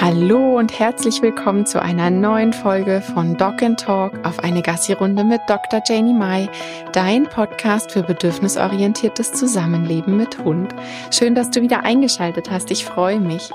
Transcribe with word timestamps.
Hallo 0.00 0.56
und 0.56 0.78
herzlich 0.78 1.22
willkommen 1.22 1.66
zu 1.66 1.82
einer 1.82 2.08
neuen 2.08 2.52
Folge 2.52 3.00
von 3.00 3.36
Dog 3.36 3.60
and 3.64 3.80
Talk 3.80 4.12
auf 4.24 4.38
eine 4.38 4.62
Gassi-Runde 4.62 5.24
mit 5.24 5.40
Dr. 5.48 5.82
Janie 5.84 6.14
Mai, 6.14 6.48
dein 6.92 7.24
Podcast 7.24 7.90
für 7.90 8.04
bedürfnisorientiertes 8.04 9.32
Zusammenleben 9.32 10.16
mit 10.16 10.38
Hund. 10.38 10.72
Schön, 11.10 11.34
dass 11.34 11.50
du 11.50 11.62
wieder 11.62 11.84
eingeschaltet 11.84 12.48
hast. 12.48 12.70
Ich 12.70 12.84
freue 12.84 13.18
mich. 13.18 13.50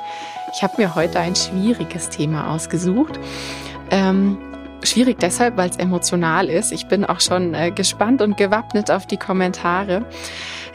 Ich 0.53 0.63
habe 0.63 0.73
mir 0.81 0.95
heute 0.95 1.21
ein 1.21 1.37
schwieriges 1.37 2.09
Thema 2.09 2.53
ausgesucht. 2.53 3.17
Ähm, 3.89 4.37
schwierig 4.83 5.19
deshalb, 5.19 5.57
weil 5.57 5.69
es 5.69 5.77
emotional 5.77 6.49
ist. 6.49 6.71
Ich 6.71 6.87
bin 6.87 7.05
auch 7.05 7.19
schon 7.19 7.53
äh, 7.53 7.71
gespannt 7.71 8.21
und 8.21 8.37
gewappnet 8.37 8.91
auf 8.91 9.05
die 9.05 9.17
Kommentare. 9.17 10.05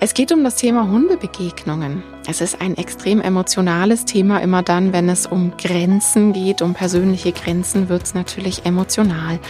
Es 0.01 0.15
geht 0.15 0.31
um 0.31 0.45
das 0.45 0.55
Thema 0.55 0.89
Hundebegegnungen. 0.89 2.05
Es 2.29 2.41
ist 2.41 2.61
ein 2.61 2.77
extrem 2.77 3.21
emotionales 3.21 4.05
Thema. 4.05 4.39
Immer 4.39 4.63
dann, 4.63 4.93
wenn 4.93 5.09
es 5.09 5.27
um 5.27 5.57
Grenzen 5.57 6.33
geht, 6.33 6.63
um 6.63 6.75
persönliche 6.75 7.33
Grenzen, 7.33 7.89
wird 7.89 8.05
es 8.05 8.15
natürlich 8.15 8.65
emotional. 8.65 9.41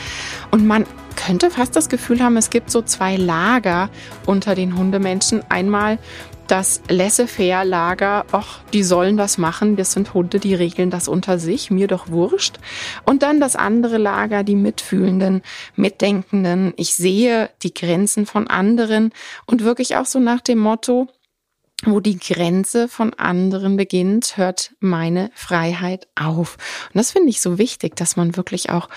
Und 0.50 0.66
man 0.66 0.86
könnte 1.16 1.50
fast 1.50 1.76
das 1.76 1.88
Gefühl 1.88 2.22
haben, 2.22 2.36
es 2.36 2.48
gibt 2.48 2.70
so 2.70 2.80
zwei 2.80 3.16
Lager 3.16 3.90
unter 4.24 4.54
den 4.54 4.78
Hundemenschen. 4.78 5.42
Einmal 5.50 5.98
das 6.48 6.82
Laissez-faire-Lager, 6.88 8.24
ach, 8.32 8.60
die 8.72 8.82
sollen 8.82 9.16
das 9.16 9.38
machen, 9.38 9.76
das 9.76 9.92
sind 9.92 10.14
Hunde, 10.14 10.40
die 10.40 10.54
regeln 10.54 10.90
das 10.90 11.06
unter 11.06 11.38
sich, 11.38 11.70
mir 11.70 11.86
doch 11.86 12.08
wurscht. 12.08 12.56
Und 13.04 13.22
dann 13.22 13.38
das 13.38 13.54
andere 13.54 13.98
Lager, 13.98 14.42
die 14.42 14.56
Mitfühlenden, 14.56 15.42
Mitdenkenden, 15.76 16.72
ich 16.76 16.94
sehe 16.94 17.50
die 17.62 17.74
Grenzen 17.74 18.26
von 18.26 18.48
anderen 18.48 19.12
und 19.46 19.62
wirklich 19.62 19.96
auch 19.96 20.06
so 20.06 20.18
nach 20.18 20.40
dem 20.40 20.58
Motto, 20.58 21.08
wo 21.84 22.00
die 22.00 22.18
Grenze 22.18 22.88
von 22.88 23.14
anderen 23.14 23.76
beginnt, 23.76 24.36
hört 24.36 24.72
meine 24.80 25.30
Freiheit 25.34 26.08
auf. 26.16 26.56
Und 26.86 26.96
das 26.96 27.12
finde 27.12 27.28
ich 27.28 27.40
so 27.40 27.58
wichtig, 27.58 27.94
dass 27.94 28.16
man 28.16 28.36
wirklich 28.36 28.70
auch 28.70 28.88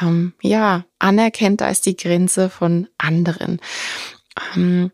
ähm, 0.00 0.32
ja 0.40 0.84
anerkennt, 0.98 1.60
da 1.60 1.68
ist 1.68 1.84
die 1.84 1.96
Grenze 1.96 2.48
von 2.48 2.88
anderen. 2.96 3.60
Ähm, 4.56 4.92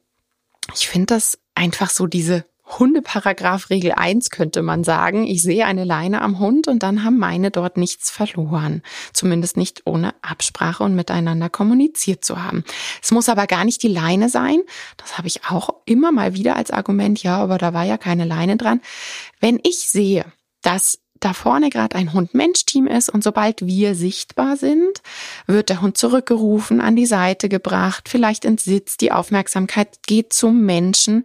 ich 0.75 0.89
finde 0.89 1.15
das 1.15 1.39
einfach 1.55 1.91
so 1.91 2.07
diese 2.07 2.45
Hundeparagraph 2.79 3.71
Regel 3.71 3.93
1 3.93 4.31
könnte 4.31 4.63
man 4.63 4.85
sagen. 4.85 5.27
Ich 5.27 5.43
sehe 5.43 5.65
eine 5.65 5.85
Leine 5.85 6.21
am 6.21 6.39
Hund 6.39 6.69
und 6.69 6.83
dann 6.83 7.03
haben 7.03 7.19
meine 7.19 7.51
dort 7.51 7.77
nichts 7.77 8.11
verloren. 8.11 8.83
Zumindest 9.13 9.57
nicht 9.57 9.83
ohne 9.87 10.15
Absprache 10.23 10.85
und 10.85 10.95
miteinander 10.95 11.49
kommuniziert 11.49 12.25
zu 12.25 12.43
haben. 12.43 12.65
Es 13.03 13.11
muss 13.11 13.29
aber 13.29 13.47
gar 13.47 13.65
nicht 13.65 13.83
die 13.83 13.89
Leine 13.89 14.29
sein. 14.29 14.61
Das 14.99 15.17
habe 15.17 15.29
ich 15.29 15.47
auch 15.47 15.71
immer 15.87 16.13
mal 16.13 16.35
wieder 16.35 16.57
als 16.57 16.71
Argument. 16.71 17.23
Ja, 17.23 17.39
aber 17.39 17.59
da 17.59 17.73
war 17.73 17.85
ja 17.85 17.97
keine 17.97 18.25
Leine 18.25 18.57
dran. 18.57 18.81
Wenn 19.41 19.59
ich 19.63 19.89
sehe, 19.89 20.27
dass 20.63 20.99
da 21.21 21.33
vorne 21.33 21.71
gerade 21.71 21.97
ein 21.97 22.13
Hund-Mensch-Team 22.13 22.87
ist 22.87 23.09
und 23.09 23.25
sobald 23.25 23.67
wir 23.67 23.95
sichtbar 23.95 24.57
sind, 24.57 25.03
wird 25.49 25.71
der 25.71 25.81
Hund 25.81 25.99
zurückgerufen, 25.99 26.81
an 26.81 26.95
die 26.95 27.07
Seite 27.07 27.49
gebracht, 27.49 28.09
vielleicht 28.09 28.45
ins 28.45 28.65
Sitz, 28.65 28.97
die 28.97 29.11
Aufmerksamkeit 29.11 29.89
geht 30.07 30.33
zum 30.33 30.61
Menschen, 30.65 31.25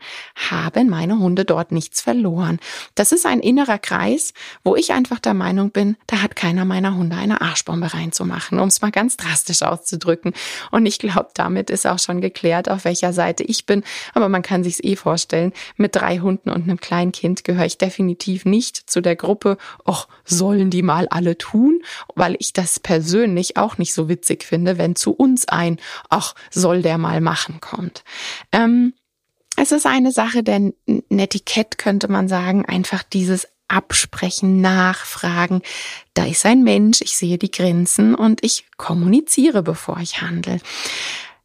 haben 0.49 0.89
meine 0.89 1.19
Hunde 1.19 1.45
dort 1.45 1.71
nichts 1.71 2.01
verloren. 2.01 2.59
Das 2.95 3.11
ist 3.11 3.25
ein 3.25 3.39
innerer 3.39 3.77
Kreis, 3.77 4.33
wo 4.63 4.75
ich 4.75 4.93
einfach 4.93 5.19
der 5.19 5.33
Meinung 5.33 5.71
bin, 5.71 5.97
da 6.07 6.21
hat 6.21 6.35
keiner 6.35 6.65
meiner 6.65 6.95
Hunde 6.95 7.15
eine 7.15 7.41
Arschbombe 7.41 7.93
reinzumachen, 7.93 8.59
um 8.59 8.69
es 8.69 8.81
mal 8.81 8.91
ganz 8.91 9.17
drastisch 9.17 9.61
auszudrücken. 9.61 10.33
Und 10.71 10.85
ich 10.85 10.97
glaube, 10.97 11.29
damit 11.33 11.69
ist 11.69 11.85
auch 11.85 11.99
schon 11.99 12.21
geklärt, 12.21 12.69
auf 12.69 12.85
welcher 12.85 13.13
Seite 13.13 13.43
ich 13.43 13.65
bin. 13.65 13.83
Aber 14.13 14.29
man 14.29 14.41
kann 14.41 14.63
sich's 14.63 14.79
eh 14.81 14.95
vorstellen, 14.95 15.53
mit 15.77 15.95
drei 15.95 16.19
Hunden 16.19 16.49
und 16.49 16.63
einem 16.63 16.79
kleinen 16.79 17.11
Kind 17.11 17.43
gehöre 17.43 17.65
ich 17.65 17.77
definitiv 17.77 18.45
nicht 18.45 18.89
zu 18.89 19.01
der 19.01 19.15
Gruppe 19.15 19.57
ach, 19.85 20.07
sollen 20.25 20.69
die 20.69 20.81
mal 20.81 21.07
alle 21.09 21.37
tun, 21.37 21.81
weil 22.15 22.35
ich 22.39 22.53
das 22.53 22.79
persönlich 22.79 23.57
auch 23.57 23.77
nicht 23.77 23.93
so 23.93 24.07
witzig 24.13 24.43
finde, 24.43 24.77
wenn 24.77 24.95
zu 24.95 25.11
uns 25.11 25.47
ein, 25.47 25.79
ach, 26.09 26.35
soll 26.51 26.81
der 26.81 26.97
mal 26.97 27.19
machen 27.19 27.59
kommt. 27.59 28.03
Ähm, 28.51 28.93
es 29.55 29.71
ist 29.71 29.85
eine 29.85 30.11
Sache 30.11 30.43
der 30.43 30.71
Netiquette, 31.09 31.77
könnte 31.77 32.07
man 32.07 32.27
sagen, 32.27 32.65
einfach 32.65 33.03
dieses 33.03 33.47
Absprechen, 33.67 34.61
Nachfragen. 34.61 35.61
Da 36.13 36.25
ist 36.25 36.45
ein 36.45 36.63
Mensch, 36.63 37.01
ich 37.01 37.17
sehe 37.17 37.37
die 37.37 37.51
Grenzen 37.51 38.13
und 38.15 38.43
ich 38.43 38.65
kommuniziere, 38.77 39.63
bevor 39.63 39.99
ich 39.99 40.21
handle. 40.21 40.59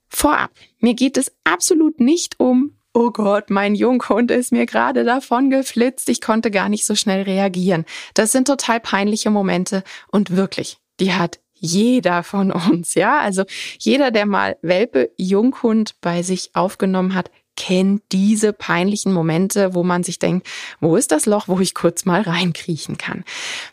Vorab, 0.09 0.51
mir 0.79 0.95
geht 0.95 1.17
es 1.17 1.33
absolut 1.45 2.01
nicht 2.01 2.39
um 2.39 2.79
oh 2.95 3.11
Gott, 3.11 3.49
mein 3.49 3.77
Junghund 3.77 4.31
ist 4.31 4.51
mir 4.51 4.67
gerade 4.67 5.05
davon 5.05 5.51
geflitzt, 5.51 6.09
ich 6.09 6.21
konnte 6.21 6.51
gar 6.51 6.69
nicht 6.69 6.85
so 6.85 6.97
schnell 6.97 7.23
reagieren. 7.23 7.85
Das 8.15 8.33
sind 8.33 8.49
total 8.49 8.81
peinliche 8.81 9.31
Momente 9.31 9.85
und 10.11 10.35
wirklich, 10.35 10.79
die 10.99 11.13
hat 11.13 11.39
jeder 11.59 12.23
von 12.23 12.51
uns, 12.53 12.95
ja? 12.95 13.21
Also 13.21 13.45
jeder, 13.79 14.11
der 14.11 14.27
mal 14.27 14.57
Welpe 14.63 15.11
Junghund 15.17 16.01
bei 16.01 16.23
sich 16.23 16.51
aufgenommen 16.55 17.15
hat, 17.15 17.31
kennt 17.59 18.03
diese 18.13 18.53
peinlichen 18.53 19.13
Momente, 19.13 19.75
wo 19.75 19.83
man 19.83 20.05
sich 20.05 20.21
denkt, 20.21 20.47
wo 20.81 20.95
ist 20.95 21.11
das 21.11 21.27
Loch, 21.27 21.49
wo 21.49 21.59
ich 21.59 21.75
kurz 21.75 22.05
mal 22.05 22.23
reinkriechen 22.23 22.99
kann. 22.99 23.25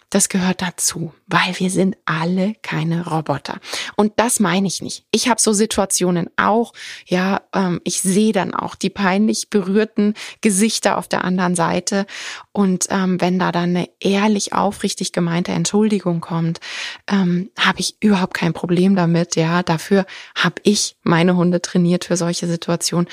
Das 0.09 0.28
gehört 0.28 0.62
dazu, 0.62 1.13
weil 1.28 1.59
wir 1.59 1.69
sind 1.69 1.95
alle 2.06 2.56
keine 2.63 3.07
Roboter. 3.07 3.59
Und 3.95 4.13
das 4.16 4.40
meine 4.40 4.68
ich 4.68 4.81
nicht. 4.81 5.06
Ich 5.12 5.28
habe 5.28 5.40
so 5.40 5.53
Situationen 5.53 6.29
auch, 6.35 6.74
ja, 7.06 7.41
ähm, 7.53 7.79
ich 7.84 8.01
sehe 8.01 8.31
dann 8.31 8.56
auch 8.56 8.74
die 8.74 8.90
peinlich 8.90 9.50
berührten 9.50 10.16
Gesichter 10.41 10.97
auf 10.97 11.07
der 11.07 11.24
anderen 11.24 11.56
Seite. 11.56 12.07
Und 12.53 12.88
ähm, 12.90 13.22
wenn 13.22 13.38
da 13.38 13.51
dann 13.51 13.75
eine 13.75 13.90
ehrlich, 14.00 14.53
aufrichtig 14.53 15.12
gemeinte 15.12 15.51
Entschuldigung 15.51 16.22
kommt, 16.22 16.59
ähm, 17.07 17.51
habe 17.59 17.81
ich 17.81 17.97
überhaupt 18.00 18.34
kein 18.34 18.53
Problem 18.53 18.95
damit. 18.95 19.35
Ja, 19.35 19.62
dafür 19.62 20.06
habe 20.34 20.56
ich 20.63 20.95
meine 21.03 21.35
Hunde 21.35 21.62
trainiert 21.62 22.06
für 22.06 22.18
solche 22.18 22.47
Situationen. 22.47 23.09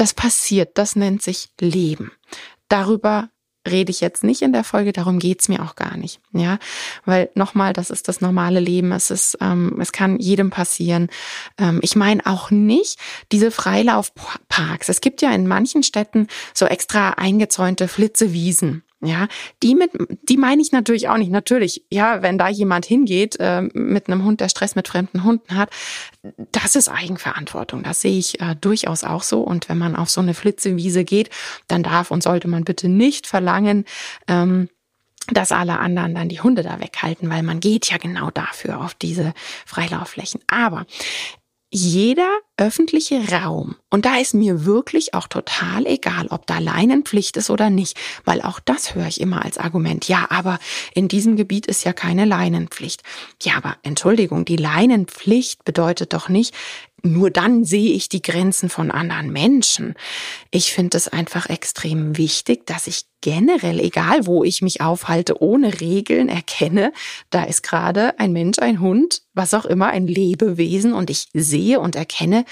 Das 0.00 0.14
passiert, 0.14 0.78
das 0.78 0.96
nennt 0.96 1.20
sich 1.20 1.50
Leben. 1.60 2.10
Darüber 2.68 3.28
rede 3.68 3.90
ich 3.90 4.00
jetzt 4.00 4.24
nicht 4.24 4.40
in 4.40 4.54
der 4.54 4.64
Folge, 4.64 4.94
darum 4.94 5.18
geht's 5.18 5.50
mir 5.50 5.62
auch 5.62 5.76
gar 5.76 5.98
nicht. 5.98 6.20
Ja, 6.32 6.58
weil 7.04 7.28
nochmal, 7.34 7.74
das 7.74 7.90
ist 7.90 8.08
das 8.08 8.22
normale 8.22 8.60
Leben. 8.60 8.92
Es 8.92 9.10
ist, 9.10 9.36
ähm, 9.42 9.78
es 9.78 9.92
kann 9.92 10.18
jedem 10.18 10.48
passieren. 10.48 11.10
Ähm, 11.58 11.80
ich 11.82 11.96
meine 11.96 12.24
auch 12.24 12.50
nicht 12.50 12.98
diese 13.30 13.50
Freilaufparks. 13.50 14.88
Es 14.88 15.02
gibt 15.02 15.20
ja 15.20 15.32
in 15.32 15.46
manchen 15.46 15.82
Städten 15.82 16.28
so 16.54 16.64
extra 16.64 17.10
eingezäunte 17.10 17.86
Flitzewiesen. 17.86 18.82
Ja, 19.02 19.28
die 19.62 19.74
mit, 19.74 19.92
die 20.28 20.36
meine 20.36 20.60
ich 20.60 20.72
natürlich 20.72 21.08
auch 21.08 21.16
nicht. 21.16 21.30
Natürlich, 21.30 21.84
ja, 21.90 22.20
wenn 22.20 22.36
da 22.36 22.48
jemand 22.48 22.84
hingeht 22.84 23.36
äh, 23.40 23.62
mit 23.62 24.08
einem 24.08 24.24
Hund, 24.24 24.42
der 24.42 24.50
Stress 24.50 24.74
mit 24.74 24.88
fremden 24.88 25.24
Hunden 25.24 25.56
hat, 25.56 25.70
das 26.52 26.76
ist 26.76 26.90
Eigenverantwortung. 26.90 27.82
Das 27.82 28.02
sehe 28.02 28.18
ich 28.18 28.40
äh, 28.42 28.56
durchaus 28.60 29.02
auch 29.02 29.22
so. 29.22 29.40
Und 29.40 29.70
wenn 29.70 29.78
man 29.78 29.96
auf 29.96 30.10
so 30.10 30.20
eine 30.20 30.34
Flitzewiese 30.34 31.04
geht, 31.04 31.30
dann 31.66 31.82
darf 31.82 32.10
und 32.10 32.22
sollte 32.22 32.46
man 32.46 32.64
bitte 32.64 32.90
nicht 32.90 33.26
verlangen, 33.26 33.86
ähm, 34.28 34.68
dass 35.28 35.50
alle 35.50 35.78
anderen 35.78 36.14
dann 36.14 36.28
die 36.28 36.40
Hunde 36.40 36.62
da 36.62 36.78
weghalten, 36.78 37.30
weil 37.30 37.42
man 37.42 37.60
geht 37.60 37.90
ja 37.90 37.96
genau 37.96 38.30
dafür 38.30 38.82
auf 38.82 38.94
diese 38.94 39.32
Freilaufflächen. 39.64 40.40
Aber 40.46 40.84
jeder 41.70 42.28
öffentliche 42.56 43.30
Raum, 43.30 43.76
und 43.90 44.04
da 44.04 44.16
ist 44.18 44.34
mir 44.34 44.64
wirklich 44.64 45.14
auch 45.14 45.26
total 45.26 45.86
egal, 45.86 46.28
ob 46.28 46.46
da 46.46 46.58
Leinenpflicht 46.58 47.36
ist 47.36 47.50
oder 47.50 47.70
nicht, 47.70 47.98
weil 48.24 48.40
auch 48.40 48.60
das 48.60 48.94
höre 48.94 49.08
ich 49.08 49.20
immer 49.20 49.44
als 49.44 49.58
Argument. 49.58 50.06
Ja, 50.06 50.26
aber 50.30 50.58
in 50.94 51.08
diesem 51.08 51.36
Gebiet 51.36 51.66
ist 51.66 51.84
ja 51.84 51.92
keine 51.92 52.24
Leinenpflicht. 52.24 53.02
Ja, 53.42 53.56
aber 53.56 53.76
Entschuldigung, 53.82 54.44
die 54.44 54.56
Leinenpflicht 54.56 55.64
bedeutet 55.64 56.12
doch 56.12 56.28
nicht, 56.28 56.54
nur 57.02 57.30
dann 57.30 57.64
sehe 57.64 57.92
ich 57.92 58.08
die 58.08 58.22
Grenzen 58.22 58.68
von 58.68 58.90
anderen 58.90 59.32
Menschen. 59.32 59.94
Ich 60.50 60.72
finde 60.72 60.96
es 60.98 61.08
einfach 61.08 61.48
extrem 61.48 62.18
wichtig, 62.18 62.66
dass 62.66 62.86
ich 62.86 63.04
generell, 63.20 63.80
egal 63.80 64.26
wo 64.26 64.44
ich 64.44 64.62
mich 64.62 64.80
aufhalte, 64.80 65.42
ohne 65.42 65.80
Regeln 65.80 66.28
erkenne, 66.28 66.92
da 67.30 67.44
ist 67.44 67.62
gerade 67.62 68.18
ein 68.18 68.32
Mensch, 68.32 68.58
ein 68.58 68.80
Hund, 68.80 69.22
was 69.34 69.54
auch 69.54 69.64
immer, 69.64 69.88
ein 69.88 70.06
Lebewesen 70.06 70.92
und 70.92 71.10
ich 71.10 71.28
sehe 71.32 71.80
und 71.80 71.96
erkenne 71.96 72.44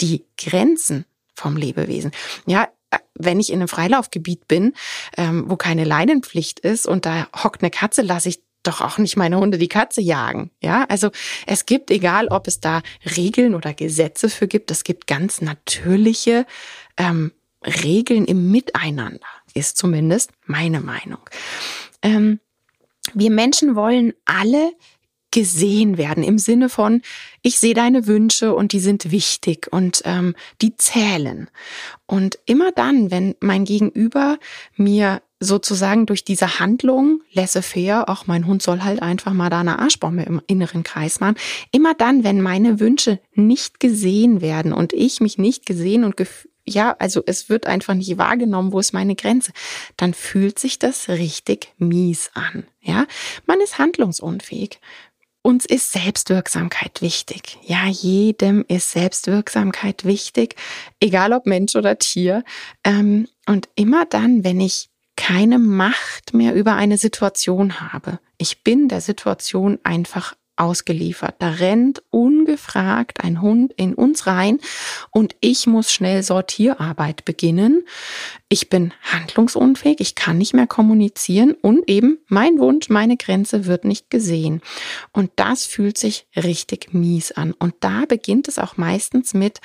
die 0.00 0.24
Grenzen 0.38 1.04
vom 1.34 1.56
Lebewesen. 1.56 2.12
Ja, 2.46 2.68
wenn 3.14 3.40
ich 3.40 3.50
in 3.50 3.60
einem 3.60 3.68
Freilaufgebiet 3.68 4.48
bin, 4.48 4.74
ähm, 5.16 5.44
wo 5.48 5.56
keine 5.56 5.84
Leinenpflicht 5.84 6.60
ist 6.60 6.86
und 6.86 7.06
da 7.06 7.28
hockt 7.34 7.62
eine 7.62 7.70
Katze, 7.70 8.02
lasse 8.02 8.28
ich 8.28 8.40
doch 8.62 8.80
auch 8.80 8.98
nicht 8.98 9.16
meine 9.16 9.38
Hunde 9.38 9.58
die 9.58 9.68
Katze 9.68 10.00
jagen. 10.00 10.50
Ja, 10.60 10.84
also 10.88 11.10
es 11.46 11.66
gibt, 11.66 11.90
egal 11.90 12.28
ob 12.28 12.48
es 12.48 12.60
da 12.60 12.82
Regeln 13.16 13.54
oder 13.54 13.74
Gesetze 13.74 14.28
für 14.28 14.48
gibt, 14.48 14.70
es 14.70 14.84
gibt 14.84 15.06
ganz 15.06 15.40
natürliche 15.40 16.46
ähm, 16.96 17.32
Regeln 17.64 18.24
im 18.24 18.50
Miteinander, 18.50 19.26
ist 19.54 19.76
zumindest 19.76 20.30
meine 20.46 20.80
Meinung. 20.80 21.20
Ähm, 22.02 22.40
wir 23.14 23.30
Menschen 23.30 23.76
wollen 23.76 24.14
alle 24.24 24.72
gesehen 25.36 25.98
werden 25.98 26.24
im 26.24 26.38
Sinne 26.38 26.70
von, 26.70 27.02
ich 27.42 27.58
sehe 27.58 27.74
deine 27.74 28.06
Wünsche 28.06 28.54
und 28.54 28.72
die 28.72 28.80
sind 28.80 29.10
wichtig 29.10 29.68
und 29.70 30.00
ähm, 30.06 30.34
die 30.62 30.78
zählen. 30.78 31.50
Und 32.06 32.38
immer 32.46 32.72
dann, 32.72 33.10
wenn 33.10 33.34
mein 33.40 33.66
Gegenüber 33.66 34.38
mir 34.76 35.20
sozusagen 35.38 36.06
durch 36.06 36.24
diese 36.24 36.58
Handlung, 36.58 37.20
laissez-faire, 37.32 38.08
auch 38.08 38.26
mein 38.26 38.46
Hund 38.46 38.62
soll 38.62 38.80
halt 38.80 39.02
einfach 39.02 39.34
mal 39.34 39.50
da 39.50 39.60
eine 39.60 39.78
Arschbombe 39.78 40.22
im 40.22 40.40
inneren 40.46 40.84
Kreis 40.84 41.20
machen, 41.20 41.36
immer 41.70 41.92
dann, 41.92 42.24
wenn 42.24 42.40
meine 42.40 42.80
Wünsche 42.80 43.20
nicht 43.34 43.78
gesehen 43.78 44.40
werden 44.40 44.72
und 44.72 44.94
ich 44.94 45.20
mich 45.20 45.36
nicht 45.36 45.66
gesehen 45.66 46.04
und 46.04 46.16
ja, 46.68 46.96
also 46.98 47.22
es 47.26 47.48
wird 47.48 47.66
einfach 47.66 47.94
nicht 47.94 48.18
wahrgenommen, 48.18 48.72
wo 48.72 48.80
ist 48.80 48.92
meine 48.92 49.14
Grenze, 49.14 49.52
dann 49.96 50.14
fühlt 50.14 50.58
sich 50.58 50.78
das 50.78 51.08
richtig 51.08 51.72
mies 51.78 52.30
an. 52.34 52.66
Ja, 52.80 53.06
man 53.46 53.60
ist 53.60 53.78
handlungsunfähig. 53.78 54.80
Uns 55.46 55.64
ist 55.64 55.92
Selbstwirksamkeit 55.92 57.02
wichtig. 57.02 57.56
Ja, 57.62 57.86
jedem 57.86 58.64
ist 58.66 58.90
Selbstwirksamkeit 58.90 60.04
wichtig, 60.04 60.56
egal 60.98 61.32
ob 61.32 61.46
Mensch 61.46 61.76
oder 61.76 62.00
Tier. 62.00 62.42
Ähm, 62.82 63.28
und 63.46 63.68
immer 63.76 64.06
dann, 64.06 64.42
wenn 64.42 64.60
ich 64.60 64.88
keine 65.14 65.60
Macht 65.60 66.34
mehr 66.34 66.52
über 66.52 66.74
eine 66.74 66.98
Situation 66.98 67.80
habe, 67.80 68.18
ich 68.38 68.64
bin 68.64 68.88
der 68.88 69.00
Situation 69.00 69.78
einfach 69.84 70.34
ausgeliefert. 70.56 71.36
Da 71.38 71.50
rennt 71.50 72.02
ungefragt 72.10 73.22
ein 73.22 73.42
Hund 73.42 73.72
in 73.76 73.94
uns 73.94 74.26
rein 74.26 74.58
und 75.10 75.36
ich 75.40 75.66
muss 75.66 75.92
schnell 75.92 76.22
Sortierarbeit 76.22 77.24
beginnen. 77.24 77.84
Ich 78.48 78.68
bin 78.68 78.92
handlungsunfähig, 79.02 80.00
ich 80.00 80.14
kann 80.14 80.38
nicht 80.38 80.54
mehr 80.54 80.66
kommunizieren 80.66 81.52
und 81.52 81.88
eben 81.88 82.18
mein 82.28 82.58
Wunsch, 82.58 82.88
meine 82.88 83.16
Grenze 83.16 83.66
wird 83.66 83.84
nicht 83.84 84.10
gesehen. 84.10 84.60
Und 85.12 85.30
das 85.36 85.66
fühlt 85.66 85.98
sich 85.98 86.26
richtig 86.36 86.94
mies 86.94 87.32
an. 87.32 87.52
Und 87.52 87.74
da 87.80 88.04
beginnt 88.06 88.48
es 88.48 88.58
auch 88.58 88.76
meistens 88.76 89.34
mit 89.34 89.60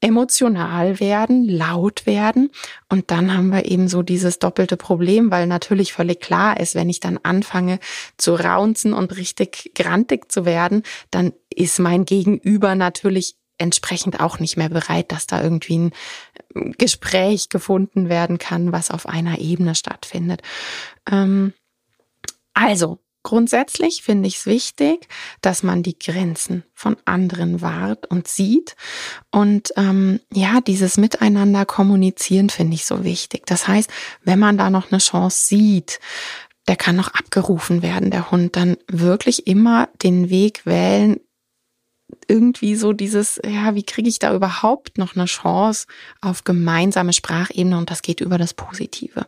emotional 0.00 1.00
werden, 1.00 1.48
laut 1.48 2.06
werden. 2.06 2.50
Und 2.88 3.10
dann 3.10 3.36
haben 3.36 3.50
wir 3.50 3.64
eben 3.66 3.88
so 3.88 4.02
dieses 4.02 4.38
doppelte 4.38 4.76
Problem, 4.76 5.30
weil 5.30 5.46
natürlich 5.46 5.92
völlig 5.92 6.20
klar 6.20 6.60
ist, 6.60 6.74
wenn 6.74 6.88
ich 6.88 7.00
dann 7.00 7.18
anfange 7.22 7.80
zu 8.16 8.34
raunzen 8.34 8.92
und 8.92 9.16
richtig 9.16 9.72
grantig 9.74 10.30
zu 10.30 10.44
werden, 10.44 10.82
dann 11.10 11.32
ist 11.54 11.78
mein 11.78 12.04
Gegenüber 12.04 12.74
natürlich 12.74 13.36
entsprechend 13.58 14.20
auch 14.20 14.38
nicht 14.38 14.56
mehr 14.56 14.68
bereit, 14.68 15.10
dass 15.10 15.26
da 15.26 15.42
irgendwie 15.42 15.78
ein 15.78 15.92
ähm, 16.54 16.74
Gespräch 16.78 17.48
gefunden 17.48 18.08
werden 18.08 18.38
kann, 18.38 18.72
was 18.72 18.90
auf 18.90 19.06
einer 19.06 19.38
Ebene 19.40 19.74
stattfindet. 19.74 20.42
Ähm, 21.10 21.52
also, 22.54 23.00
Grundsätzlich 23.22 24.02
finde 24.02 24.28
ich 24.28 24.36
es 24.36 24.46
wichtig, 24.46 25.08
dass 25.40 25.62
man 25.62 25.82
die 25.82 25.98
Grenzen 25.98 26.64
von 26.72 26.96
anderen 27.04 27.60
wahrt 27.60 28.06
und 28.06 28.28
sieht. 28.28 28.76
Und 29.30 29.72
ähm, 29.76 30.20
ja, 30.32 30.60
dieses 30.60 30.96
Miteinander 30.96 31.66
kommunizieren 31.66 32.48
finde 32.48 32.74
ich 32.74 32.86
so 32.86 33.04
wichtig. 33.04 33.44
Das 33.46 33.66
heißt, 33.68 33.90
wenn 34.22 34.38
man 34.38 34.56
da 34.56 34.70
noch 34.70 34.90
eine 34.90 34.98
Chance 34.98 35.46
sieht, 35.46 36.00
der 36.68 36.76
kann 36.76 36.96
noch 36.96 37.08
abgerufen 37.08 37.82
werden, 37.82 38.10
der 38.10 38.30
Hund, 38.30 38.54
dann 38.54 38.76
wirklich 38.86 39.46
immer 39.46 39.88
den 40.02 40.30
Weg 40.30 40.64
wählen, 40.66 41.18
irgendwie 42.26 42.74
so 42.74 42.92
dieses, 42.92 43.40
ja, 43.44 43.74
wie 43.74 43.82
kriege 43.82 44.08
ich 44.08 44.18
da 44.18 44.34
überhaupt 44.34 44.98
noch 44.98 45.14
eine 45.16 45.26
Chance 45.26 45.86
auf 46.20 46.44
gemeinsame 46.44 47.12
Sprachebene 47.12 47.76
und 47.76 47.90
das 47.90 48.02
geht 48.02 48.20
über 48.20 48.38
das 48.38 48.54
Positive. 48.54 49.26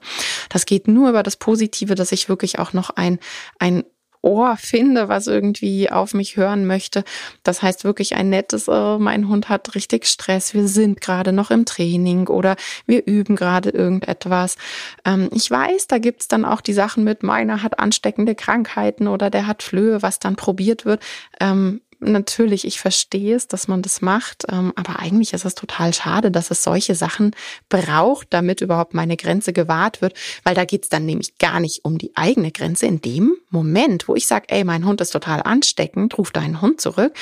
Das 0.48 0.66
geht 0.66 0.88
nur 0.88 1.10
über 1.10 1.22
das 1.22 1.36
Positive, 1.36 1.94
dass 1.94 2.12
ich 2.12 2.28
wirklich 2.28 2.58
auch 2.58 2.72
noch 2.72 2.90
ein, 2.90 3.18
ein 3.58 3.84
Ohr 4.22 4.56
finde, 4.56 5.08
was 5.08 5.26
irgendwie 5.26 5.90
auf 5.90 6.12
mich 6.12 6.36
hören 6.36 6.66
möchte. 6.66 7.04
Das 7.42 7.62
heißt 7.62 7.84
wirklich 7.84 8.16
ein 8.16 8.28
nettes, 8.28 8.68
oh, 8.68 8.98
mein 8.98 9.28
Hund 9.28 9.48
hat 9.48 9.74
richtig 9.74 10.06
Stress, 10.06 10.52
wir 10.52 10.68
sind 10.68 11.00
gerade 11.00 11.32
noch 11.32 11.50
im 11.50 11.64
Training 11.64 12.28
oder 12.28 12.56
wir 12.86 13.06
üben 13.06 13.36
gerade 13.36 13.70
irgendetwas. 13.70 14.56
Ähm, 15.04 15.30
ich 15.32 15.50
weiß, 15.50 15.86
da 15.86 15.98
gibt's 15.98 16.28
dann 16.28 16.44
auch 16.44 16.60
die 16.60 16.74
Sachen 16.74 17.04
mit, 17.04 17.22
meiner 17.22 17.62
hat 17.62 17.78
ansteckende 17.78 18.34
Krankheiten 18.34 19.08
oder 19.08 19.30
der 19.30 19.46
hat 19.46 19.62
Flöhe, 19.62 20.02
was 20.02 20.18
dann 20.18 20.36
probiert 20.36 20.84
wird. 20.84 21.02
Ähm, 21.40 21.80
natürlich, 22.00 22.66
ich 22.66 22.80
verstehe 22.80 23.36
es, 23.36 23.46
dass 23.46 23.68
man 23.68 23.82
das 23.82 24.00
macht, 24.00 24.44
ähm, 24.50 24.72
aber 24.76 24.98
eigentlich 24.98 25.32
ist 25.32 25.44
es 25.44 25.54
total 25.54 25.94
schade, 25.94 26.30
dass 26.30 26.50
es 26.50 26.62
solche 26.62 26.94
Sachen 26.94 27.32
braucht, 27.68 28.28
damit 28.30 28.60
überhaupt 28.60 28.94
meine 28.94 29.16
Grenze 29.16 29.52
gewahrt 29.52 30.02
wird, 30.02 30.14
weil 30.42 30.54
da 30.54 30.64
geht's 30.64 30.88
dann 30.88 31.06
nämlich 31.06 31.38
gar 31.38 31.60
nicht 31.60 31.84
um 31.84 31.98
die 31.98 32.16
eigene 32.16 32.50
Grenze. 32.50 32.86
In 32.86 33.00
dem 33.00 33.36
Moment, 33.50 34.08
wo 34.08 34.14
ich 34.14 34.26
sage, 34.26 34.46
ey, 34.48 34.64
mein 34.64 34.84
Hund 34.84 35.00
ist 35.00 35.10
total 35.10 35.42
ansteckend, 35.42 36.16
ruf 36.18 36.30
deinen 36.30 36.60
Hund 36.60 36.80
zurück, 36.80 37.12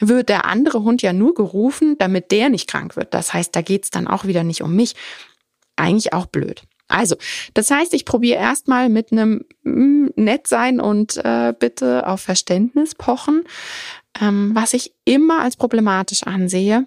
wird 0.00 0.28
der 0.28 0.46
andere 0.46 0.82
Hund 0.82 1.02
ja 1.02 1.12
nur 1.12 1.34
gerufen, 1.34 1.96
damit 1.98 2.30
der 2.30 2.48
nicht 2.48 2.68
krank 2.68 2.96
wird. 2.96 3.14
Das 3.14 3.32
heißt, 3.32 3.54
da 3.54 3.62
geht's 3.62 3.90
dann 3.90 4.08
auch 4.08 4.24
wieder 4.24 4.44
nicht 4.44 4.62
um 4.62 4.74
mich. 4.74 4.94
Eigentlich 5.76 6.12
auch 6.12 6.26
blöd. 6.26 6.62
Also, 6.92 7.16
das 7.54 7.70
heißt, 7.70 7.94
ich 7.94 8.04
probiere 8.04 8.38
erstmal 8.38 8.88
mit 8.88 9.12
einem 9.12 9.44
mm, 9.62 10.08
nett 10.16 10.46
sein 10.46 10.78
und 10.78 11.16
äh, 11.24 11.54
bitte 11.58 12.06
auf 12.06 12.20
Verständnis 12.20 12.94
pochen. 12.94 13.44
Ähm, 14.20 14.52
was 14.54 14.74
ich 14.74 14.92
immer 15.04 15.40
als 15.42 15.56
problematisch 15.56 16.22
ansehe, 16.24 16.86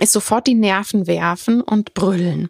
ist 0.00 0.12
sofort 0.12 0.46
die 0.46 0.54
Nerven 0.54 1.06
werfen 1.06 1.60
und 1.60 1.94
brüllen. 1.94 2.48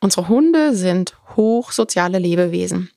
Unsere 0.00 0.28
Hunde 0.28 0.74
sind 0.74 1.16
hochsoziale 1.36 2.18
Lebewesen. 2.18 2.90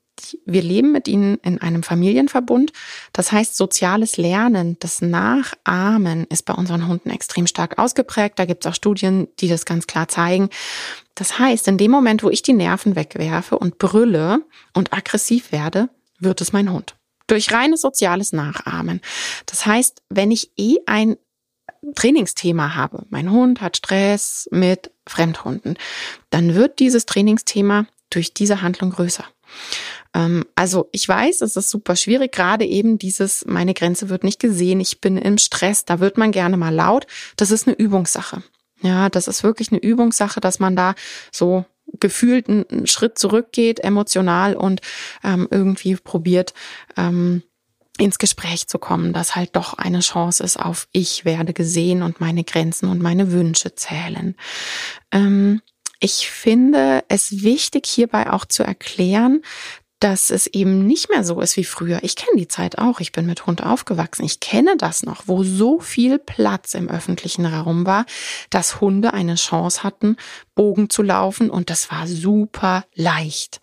Wir 0.46 0.62
leben 0.62 0.92
mit 0.92 1.08
ihnen 1.08 1.38
in 1.38 1.62
einem 1.62 1.84
Familienverbund. 1.84 2.74
Das 3.14 3.32
heißt, 3.32 3.56
soziales 3.56 4.18
Lernen, 4.18 4.76
das 4.80 5.02
Nachahmen 5.02 6.26
ist 6.26 6.44
bei 6.44 6.54
unseren 6.54 6.88
Hunden 6.88 7.12
extrem 7.12 7.48
stark 7.48 7.78
ausgeprägt. 7.78 8.38
Da 8.40 8.46
gibt 8.46 8.66
es 8.66 8.70
auch 8.70 8.76
Studien, 8.76 9.28
die 9.40 9.48
das 9.48 9.66
ganz 9.66 9.88
klar 9.88 10.08
zeigen. 10.08 10.50
Das 11.16 11.40
heißt, 11.40 11.68
in 11.68 11.78
dem 11.78 11.92
Moment, 11.92 12.24
wo 12.24 12.30
ich 12.30 12.42
die 12.42 12.54
Nerven 12.54 12.96
wegwerfe 12.96 13.58
und 13.58 13.78
brülle 13.78 14.42
und 14.74 14.92
aggressiv 14.92 15.52
werde, 15.52 15.90
wird 16.20 16.42
es 16.42 16.52
mein 16.52 16.72
Hund 16.72 16.97
durch 17.28 17.52
reines 17.52 17.82
soziales 17.82 18.34
Nachahmen. 18.34 19.02
Das 19.46 19.66
heißt, 19.66 20.02
wenn 20.10 20.32
ich 20.32 20.52
eh 20.58 20.78
ein 20.86 21.18
Trainingsthema 21.96 22.76
habe, 22.76 23.06
mein 23.10 23.32
Hund 23.32 23.62
hat 23.62 23.78
Stress 23.78 24.48
mit 24.52 24.92
Fremdhunden, 25.08 25.78
dann 26.30 26.56
wird 26.56 26.80
dieses 26.80 27.06
Trainingsthema 27.06 27.86
durch 28.10 28.34
diese 28.34 28.62
Handlung 28.62 28.92
größer. 28.92 29.26
Ähm, 30.14 30.46
also 30.56 30.90
ich 30.92 31.08
weiß, 31.08 31.42
es 31.42 31.56
ist 31.56 31.70
super 31.70 31.96
schwierig, 31.96 32.32
gerade 32.32 32.66
eben 32.66 32.98
dieses, 32.98 33.46
meine 33.46 33.74
Grenze 33.74 34.10
wird 34.10 34.24
nicht 34.24 34.40
gesehen, 34.40 34.80
ich 34.80 35.02
bin 35.02 35.18
im 35.18 35.38
Stress, 35.38 35.86
da 35.86 36.00
wird 36.00 36.18
man 36.18 36.32
gerne 36.32 36.58
mal 36.58 36.74
laut. 36.74 37.08
Das 37.36 37.52
ist 37.52 37.68
eine 37.68 37.78
Übungssache. 37.78 38.44
Ja, 38.82 39.10
das 39.10 39.28
ist 39.28 39.44
wirklich 39.44 39.72
eine 39.72 39.82
Übungssache, 39.82 40.40
dass 40.40 40.60
man 40.60 40.76
da 40.76 40.94
so 41.32 41.66
gefühlt 42.00 42.50
einen 42.50 42.88
Schritt 42.88 43.18
zurückgeht, 43.20 43.80
emotional 43.80 44.56
und 44.56 44.82
ähm, 45.24 45.48
irgendwie 45.52 45.96
probiert, 45.96 46.54
ähm, 46.96 47.44
ins 47.98 48.20
Gespräch 48.20 48.68
zu 48.68 48.78
kommen, 48.78 49.12
dass 49.14 49.36
halt 49.36 49.56
doch 49.56 49.74
eine 49.74 50.00
Chance 50.00 50.44
ist 50.44 50.58
auf 50.58 50.88
ich 50.92 51.26
werde 51.26 51.54
gesehen 51.54 52.04
und 52.04 52.22
meine 52.22 52.44
Grenzen 52.44 52.90
und 52.90 53.02
meine 53.02 53.32
Wünsche 53.32 53.76
zählen. 53.76 54.36
Ähm, 55.12 55.62
ich 56.00 56.30
finde 56.30 57.04
es 57.08 57.44
wichtig, 57.44 57.88
hierbei 57.88 58.32
auch 58.32 58.46
zu 58.46 58.64
erklären, 58.64 59.42
dass 60.00 60.30
es 60.30 60.48
eben 60.48 60.86
nicht 60.86 61.10
mehr 61.10 61.24
so 61.24 61.42
ist 61.42 61.58
wie 61.58 61.64
früher. 61.64 62.00
Ich 62.04 62.16
kenne 62.16 62.38
die 62.38 62.48
Zeit 62.48 62.78
auch. 62.78 63.00
Ich 63.00 63.12
bin 63.12 63.26
mit 63.26 63.46
Hund 63.46 63.64
aufgewachsen. 63.64 64.24
Ich 64.24 64.40
kenne 64.40 64.76
das 64.78 65.04
noch, 65.04 65.24
wo 65.28 65.44
so 65.44 65.80
viel 65.80 66.20
Platz 66.20 66.74
im 66.74 66.90
öffentlichen 66.90 67.46
Raum 67.46 67.86
war, 67.86 68.06
dass 68.50 68.80
Hunde 68.80 69.14
eine 69.14 69.36
Chance 69.36 69.84
hatten, 69.84 70.18
Bogen 70.56 70.90
zu 70.90 71.02
laufen 71.02 71.50
und 71.50 71.70
das 71.70 71.92
war 71.92 72.08
super 72.08 72.86
leicht. 72.94 73.60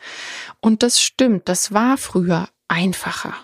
Und 0.61 0.83
das 0.83 1.01
stimmt, 1.01 1.49
das 1.49 1.73
war 1.73 1.97
früher 1.97 2.49
einfacher. 2.69 3.35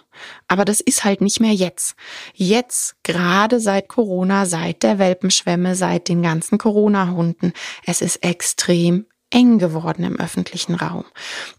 Aber 0.48 0.64
das 0.64 0.80
ist 0.80 1.04
halt 1.04 1.20
nicht 1.20 1.40
mehr 1.40 1.52
jetzt. 1.52 1.94
Jetzt, 2.34 2.96
gerade 3.02 3.60
seit 3.60 3.88
Corona, 3.88 4.46
seit 4.46 4.82
der 4.82 4.98
Welpenschwemme, 4.98 5.74
seit 5.74 6.08
den 6.08 6.22
ganzen 6.22 6.58
Corona-Hunden, 6.58 7.52
es 7.86 8.02
ist 8.02 8.16
extrem 8.16 9.06
eng 9.30 9.58
geworden 9.58 10.04
im 10.04 10.18
öffentlichen 10.18 10.74
Raum. 10.74 11.04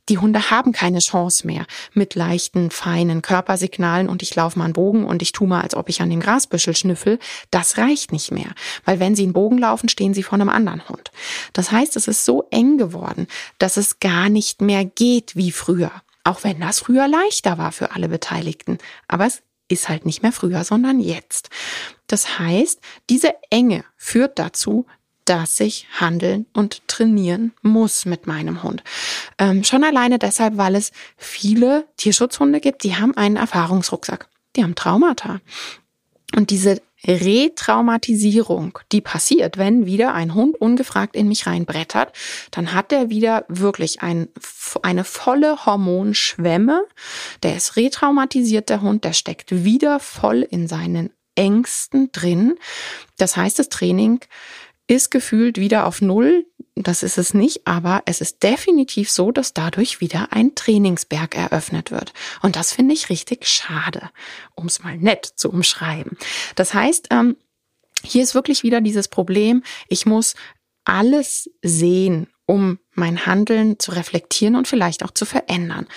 Die 0.10 0.18
Hunde 0.18 0.52
haben 0.52 0.74
keine 0.74 1.00
Chance 1.00 1.48
mehr 1.48 1.66
mit 1.94 2.16
leichten, 2.16 2.70
feinen 2.70 3.22
Körpersignalen 3.22 4.10
und 4.10 4.22
ich 4.22 4.36
laufe 4.36 4.60
mal 4.60 4.66
einen 4.66 4.74
Bogen 4.74 5.06
und 5.06 5.22
ich 5.22 5.32
tue 5.32 5.48
mal, 5.48 5.62
als 5.62 5.76
ob 5.76 5.90
ich 5.90 6.02
an 6.02 6.10
dem 6.10 6.20
Grasbüschel 6.20 6.76
schnüffel. 6.76 7.18
Das 7.50 7.78
reicht 7.78 8.12
nicht 8.12 8.32
mehr, 8.32 8.54
weil 8.86 9.00
wenn 9.00 9.16
sie 9.16 9.24
einen 9.24 9.34
Bogen 9.34 9.58
laufen, 9.58 9.90
stehen 9.90 10.14
sie 10.14 10.24
vor 10.24 10.34
einem 10.34 10.50
anderen 10.50 10.88
Hund. 10.90 11.12
Das 11.54 11.72
heißt, 11.72 11.96
es 11.96 12.08
ist 12.08 12.26
so 12.26 12.48
eng 12.52 12.78
geworden, 12.78 13.28
dass 13.58 13.78
es 13.78 14.00
gar 14.00 14.30
nicht 14.30 14.62
mehr 14.62 14.86
geht 14.86 15.36
wie 15.36 15.52
früher. 15.52 15.92
Auch 16.24 16.44
wenn 16.44 16.60
das 16.60 16.80
früher 16.80 17.08
leichter 17.08 17.58
war 17.58 17.72
für 17.72 17.92
alle 17.92 18.10
Beteiligten. 18.10 18.78
Aber 19.08 19.26
es 19.26 19.42
ist 19.70 19.90
halt 19.90 20.06
nicht 20.06 20.22
mehr 20.22 20.32
früher, 20.32 20.64
sondern 20.64 21.00
jetzt. 21.00 21.50
Das 22.08 22.40
heißt, 22.40 22.80
diese 23.10 23.34
Enge 23.50 23.86
führt 23.96 24.38
dazu, 24.38 24.86
dass 25.26 25.60
ich 25.60 25.88
handeln 26.00 26.46
und 26.54 26.88
trainieren 26.88 27.54
muss 27.62 28.06
mit 28.06 28.28
meinem 28.28 28.64
Hund. 28.64 28.84
Ähm, 29.38 29.64
schon 29.64 29.84
alleine 29.84 30.20
deshalb, 30.20 30.58
weil 30.58 30.76
es 30.76 30.92
viele 31.18 31.86
Tierschutzhunde 31.98 32.60
gibt, 32.60 32.84
die 32.84 32.96
haben 32.96 33.16
einen 33.16 33.38
Erfahrungsrucksack. 33.38 34.28
die 34.56 34.64
haben 34.64 34.76
Traumata. 34.76 35.40
Und 36.36 36.50
diese 36.50 36.82
Retraumatisierung, 37.06 38.78
die 38.92 39.02
passiert, 39.02 39.58
wenn 39.58 39.86
wieder 39.86 40.14
ein 40.14 40.36
Hund 40.36 40.60
ungefragt 40.60 41.16
in 41.16 41.28
mich 41.28 41.48
reinbrettert, 41.48 42.14
dann 42.52 42.74
hat 42.74 42.92
er 42.92 43.10
wieder 43.10 43.46
wirklich 43.48 44.02
ein, 44.02 44.28
eine 44.84 45.04
volle 45.04 45.66
Hormonschwemme. 45.66 46.84
Der 47.42 47.56
ist 47.56 47.76
retraumatisiert, 47.76 48.70
der 48.70 48.82
Hund, 48.82 49.04
der 49.04 49.14
steckt 49.14 49.64
wieder 49.64 50.00
voll 50.00 50.42
in 50.44 50.68
seinen 50.68 51.12
Ängsten 51.36 52.12
drin. 52.12 52.56
Das 53.18 53.36
heißt, 53.36 53.58
das 53.58 53.70
Training 53.70 54.20
ist 54.88 55.12
gefühlt 55.12 55.58
wieder 55.58 55.86
auf 55.86 56.02
Null. 56.02 56.46
Das 56.76 57.04
ist 57.04 57.18
es 57.18 57.34
nicht, 57.34 57.68
aber 57.68 58.02
es 58.06 58.22
ist 58.22 58.44
definitiv 58.44 59.12
so, 59.12 59.32
dass 59.32 59.54
dadurch 59.54 60.02
wieder 60.02 60.30
ein 60.32 60.56
Trainingsberg 60.56 61.36
eröffnet 61.36 61.92
wird. 61.92 62.14
Und 62.42 62.56
das 62.56 62.72
finde 62.74 62.94
ich 62.94 63.10
richtig 63.10 63.48
schade, 63.48 64.10
um 64.56 64.68
es 64.68 64.84
mal 64.84 64.98
nett 64.98 65.26
zu 65.26 65.50
umschreiben. 65.50 66.18
Das 66.56 66.74
heißt, 66.74 67.10
ähm, 67.12 67.36
hier 68.04 68.24
ist 68.24 68.36
wirklich 68.36 68.64
wieder 68.64 68.82
dieses 68.82 69.08
Problem, 69.08 69.64
ich 69.88 70.06
muss 70.06 70.36
alles 70.86 71.50
sehen 71.62 72.28
um 72.46 72.80
mein 72.94 73.26
Handeln 73.26 73.80
zu 73.80 73.92
reflektieren 73.92 74.56
und 74.56 74.68
vielleicht 74.68 75.04
auch 75.04 75.12
zu 75.12 75.26
verändern. 75.26 75.88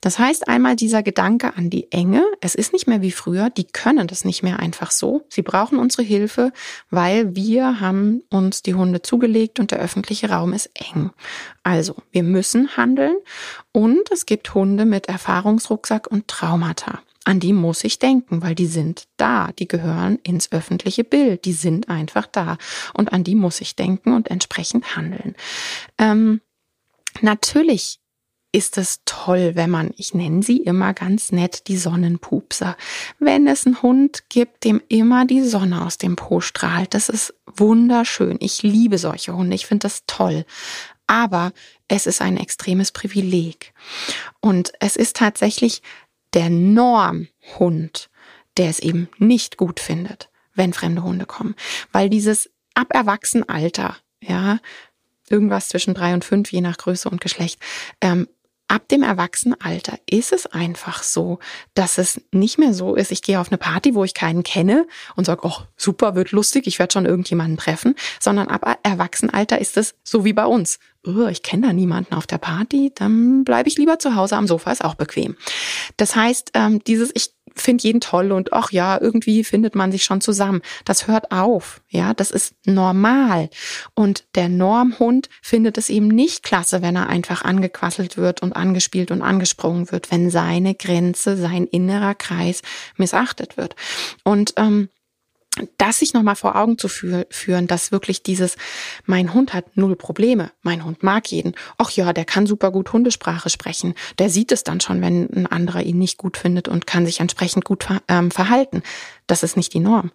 Das 0.00 0.18
heißt 0.18 0.46
einmal 0.48 0.76
dieser 0.76 1.02
Gedanke 1.02 1.56
an 1.56 1.70
die 1.70 1.90
Enge. 1.90 2.24
Es 2.40 2.54
ist 2.54 2.72
nicht 2.72 2.86
mehr 2.86 3.02
wie 3.02 3.10
früher. 3.10 3.50
Die 3.50 3.64
können 3.64 4.06
das 4.06 4.24
nicht 4.24 4.42
mehr 4.42 4.60
einfach 4.60 4.90
so. 4.90 5.26
Sie 5.28 5.42
brauchen 5.42 5.78
unsere 5.78 6.02
Hilfe, 6.02 6.52
weil 6.90 7.34
wir 7.34 7.80
haben 7.80 8.22
uns 8.30 8.62
die 8.62 8.74
Hunde 8.74 9.02
zugelegt 9.02 9.58
und 9.58 9.72
der 9.72 9.80
öffentliche 9.80 10.30
Raum 10.30 10.52
ist 10.52 10.70
eng. 10.74 11.10
Also 11.64 11.96
wir 12.12 12.22
müssen 12.22 12.76
handeln 12.76 13.16
und 13.72 14.10
es 14.12 14.26
gibt 14.26 14.54
Hunde 14.54 14.84
mit 14.84 15.08
Erfahrungsrucksack 15.08 16.06
und 16.06 16.28
Traumata 16.28 17.00
an 17.24 17.40
die 17.40 17.52
muss 17.52 17.84
ich 17.84 17.98
denken, 17.98 18.42
weil 18.42 18.54
die 18.54 18.66
sind 18.66 19.04
da, 19.16 19.50
die 19.58 19.66
gehören 19.66 20.18
ins 20.22 20.52
öffentliche 20.52 21.04
Bild, 21.04 21.44
die 21.44 21.52
sind 21.52 21.88
einfach 21.88 22.26
da 22.26 22.58
und 22.92 23.12
an 23.12 23.24
die 23.24 23.34
muss 23.34 23.60
ich 23.60 23.76
denken 23.76 24.12
und 24.12 24.30
entsprechend 24.30 24.96
handeln. 24.96 25.34
Ähm, 25.98 26.40
natürlich 27.22 28.00
ist 28.54 28.78
es 28.78 29.00
toll, 29.04 29.52
wenn 29.54 29.68
man, 29.68 29.90
ich 29.96 30.14
nenne 30.14 30.44
sie 30.44 30.58
immer 30.58 30.94
ganz 30.94 31.32
nett, 31.32 31.66
die 31.66 31.76
Sonnenpupser. 31.76 32.76
Wenn 33.18 33.48
es 33.48 33.66
einen 33.66 33.82
Hund 33.82 34.28
gibt, 34.28 34.62
dem 34.62 34.80
immer 34.88 35.24
die 35.24 35.42
Sonne 35.42 35.84
aus 35.84 35.98
dem 35.98 36.14
Po 36.14 36.40
strahlt, 36.40 36.94
das 36.94 37.08
ist 37.08 37.34
wunderschön. 37.46 38.36
Ich 38.38 38.62
liebe 38.62 38.98
solche 38.98 39.34
Hunde, 39.34 39.56
ich 39.56 39.66
finde 39.66 39.82
das 39.82 40.04
toll. 40.06 40.44
Aber 41.08 41.52
es 41.88 42.06
ist 42.06 42.22
ein 42.22 42.36
extremes 42.36 42.92
Privileg. 42.92 43.74
Und 44.40 44.72
es 44.78 44.94
ist 44.94 45.16
tatsächlich 45.16 45.82
der 46.34 46.50
Normhund, 46.50 48.10
der 48.56 48.68
es 48.68 48.78
eben 48.78 49.08
nicht 49.18 49.56
gut 49.56 49.80
findet, 49.80 50.30
wenn 50.54 50.72
fremde 50.72 51.02
Hunde 51.02 51.26
kommen. 51.26 51.54
Weil 51.92 52.10
dieses 52.10 52.50
ab 52.74 52.88
Erwachsenenalter, 52.90 53.96
ja, 54.20 54.58
irgendwas 55.30 55.68
zwischen 55.68 55.94
drei 55.94 56.12
und 56.14 56.24
fünf, 56.24 56.52
je 56.52 56.60
nach 56.60 56.76
Größe 56.76 57.08
und 57.08 57.20
Geschlecht, 57.20 57.58
ähm, 58.00 58.28
ab 58.68 58.88
dem 58.88 59.02
Erwachsenenalter 59.02 59.98
ist 60.08 60.32
es 60.32 60.46
einfach 60.46 61.02
so, 61.02 61.38
dass 61.74 61.98
es 61.98 62.20
nicht 62.32 62.58
mehr 62.58 62.74
so 62.74 62.94
ist, 62.94 63.12
ich 63.12 63.22
gehe 63.22 63.40
auf 63.40 63.48
eine 63.48 63.58
Party, 63.58 63.94
wo 63.94 64.04
ich 64.04 64.14
keinen 64.14 64.42
kenne 64.42 64.86
und 65.16 65.24
sage, 65.24 65.42
oh, 65.44 65.56
super, 65.76 66.14
wird 66.14 66.32
lustig, 66.32 66.66
ich 66.66 66.78
werde 66.78 66.92
schon 66.92 67.06
irgendjemanden 67.06 67.56
treffen, 67.56 67.94
sondern 68.20 68.48
ab 68.48 68.78
Erwachsenenalter 68.82 69.60
ist 69.60 69.76
es 69.76 69.94
so 70.02 70.24
wie 70.24 70.32
bei 70.32 70.46
uns. 70.46 70.78
Oh, 71.06 71.26
ich 71.26 71.42
kenne 71.42 71.66
da 71.66 71.72
niemanden 71.72 72.14
auf 72.14 72.26
der 72.26 72.38
Party, 72.38 72.90
dann 72.94 73.44
bleibe 73.44 73.68
ich 73.68 73.76
lieber 73.76 73.98
zu 73.98 74.14
Hause 74.14 74.36
am 74.36 74.46
Sofa, 74.46 74.72
ist 74.72 74.84
auch 74.84 74.94
bequem. 74.94 75.36
Das 75.98 76.16
heißt, 76.16 76.52
ähm, 76.54 76.82
dieses, 76.84 77.10
ich 77.14 77.34
finde 77.54 77.84
jeden 77.84 78.00
toll 78.00 78.32
und 78.32 78.52
ach 78.52 78.70
ja, 78.72 79.00
irgendwie 79.00 79.44
findet 79.44 79.74
man 79.74 79.92
sich 79.92 80.04
schon 80.04 80.20
zusammen. 80.20 80.62
Das 80.84 81.06
hört 81.06 81.30
auf, 81.32 81.82
ja, 81.88 82.14
das 82.14 82.30
ist 82.30 82.54
normal. 82.66 83.48
Und 83.94 84.24
der 84.34 84.48
Normhund 84.48 85.28
findet 85.42 85.78
es 85.78 85.88
eben 85.88 86.08
nicht 86.08 86.42
klasse, 86.42 86.82
wenn 86.82 86.96
er 86.96 87.08
einfach 87.08 87.42
angequasselt 87.42 88.16
wird 88.16 88.42
und 88.42 88.54
angespielt 88.54 89.10
und 89.10 89.22
angesprungen 89.22 89.90
wird, 89.90 90.10
wenn 90.10 90.30
seine 90.30 90.74
Grenze, 90.74 91.36
sein 91.36 91.66
innerer 91.66 92.14
Kreis 92.14 92.62
missachtet 92.96 93.56
wird. 93.56 93.76
Und 94.24 94.54
ähm, 94.56 94.88
das 95.78 96.00
sich 96.00 96.14
nochmal 96.14 96.34
vor 96.36 96.56
Augen 96.56 96.78
zu 96.78 96.88
führen, 96.88 97.66
dass 97.66 97.92
wirklich 97.92 98.22
dieses, 98.22 98.56
mein 99.06 99.32
Hund 99.34 99.54
hat 99.54 99.76
null 99.76 99.94
Probleme, 99.94 100.50
mein 100.62 100.84
Hund 100.84 101.02
mag 101.02 101.28
jeden, 101.28 101.54
ach 101.78 101.90
ja, 101.90 102.12
der 102.12 102.24
kann 102.24 102.46
super 102.46 102.72
gut 102.72 102.92
Hundesprache 102.92 103.50
sprechen, 103.50 103.94
der 104.18 104.30
sieht 104.30 104.50
es 104.50 104.64
dann 104.64 104.80
schon, 104.80 105.00
wenn 105.00 105.28
ein 105.30 105.46
anderer 105.46 105.82
ihn 105.82 105.98
nicht 105.98 106.18
gut 106.18 106.36
findet 106.36 106.66
und 106.66 106.86
kann 106.86 107.06
sich 107.06 107.20
entsprechend 107.20 107.64
gut 107.64 107.86
ähm, 108.08 108.30
verhalten. 108.30 108.82
Das 109.26 109.42
ist 109.42 109.56
nicht 109.56 109.72
die 109.74 109.80
Norm. 109.80 110.10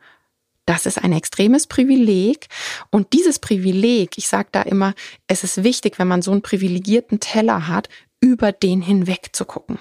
Das 0.65 0.86
ist 0.86 1.03
ein 1.03 1.13
extremes 1.13 1.65
Privileg. 1.65 2.48
Und 2.91 3.13
dieses 3.13 3.39
Privileg, 3.39 4.17
ich 4.17 4.27
sage 4.27 4.50
da 4.51 4.62
immer, 4.62 4.93
es 5.25 5.43
ist 5.43 5.63
wichtig, 5.63 5.98
wenn 5.98 6.08
man 6.08 6.22
so 6.22 6.31
einen 6.31 6.43
privilegierten 6.43 7.19
Teller 7.19 7.67
hat, 7.67 7.89
über 8.22 8.51
den 8.51 8.81
hinweg 8.81 9.29
zu 9.34 9.46
gucken. 9.46 9.79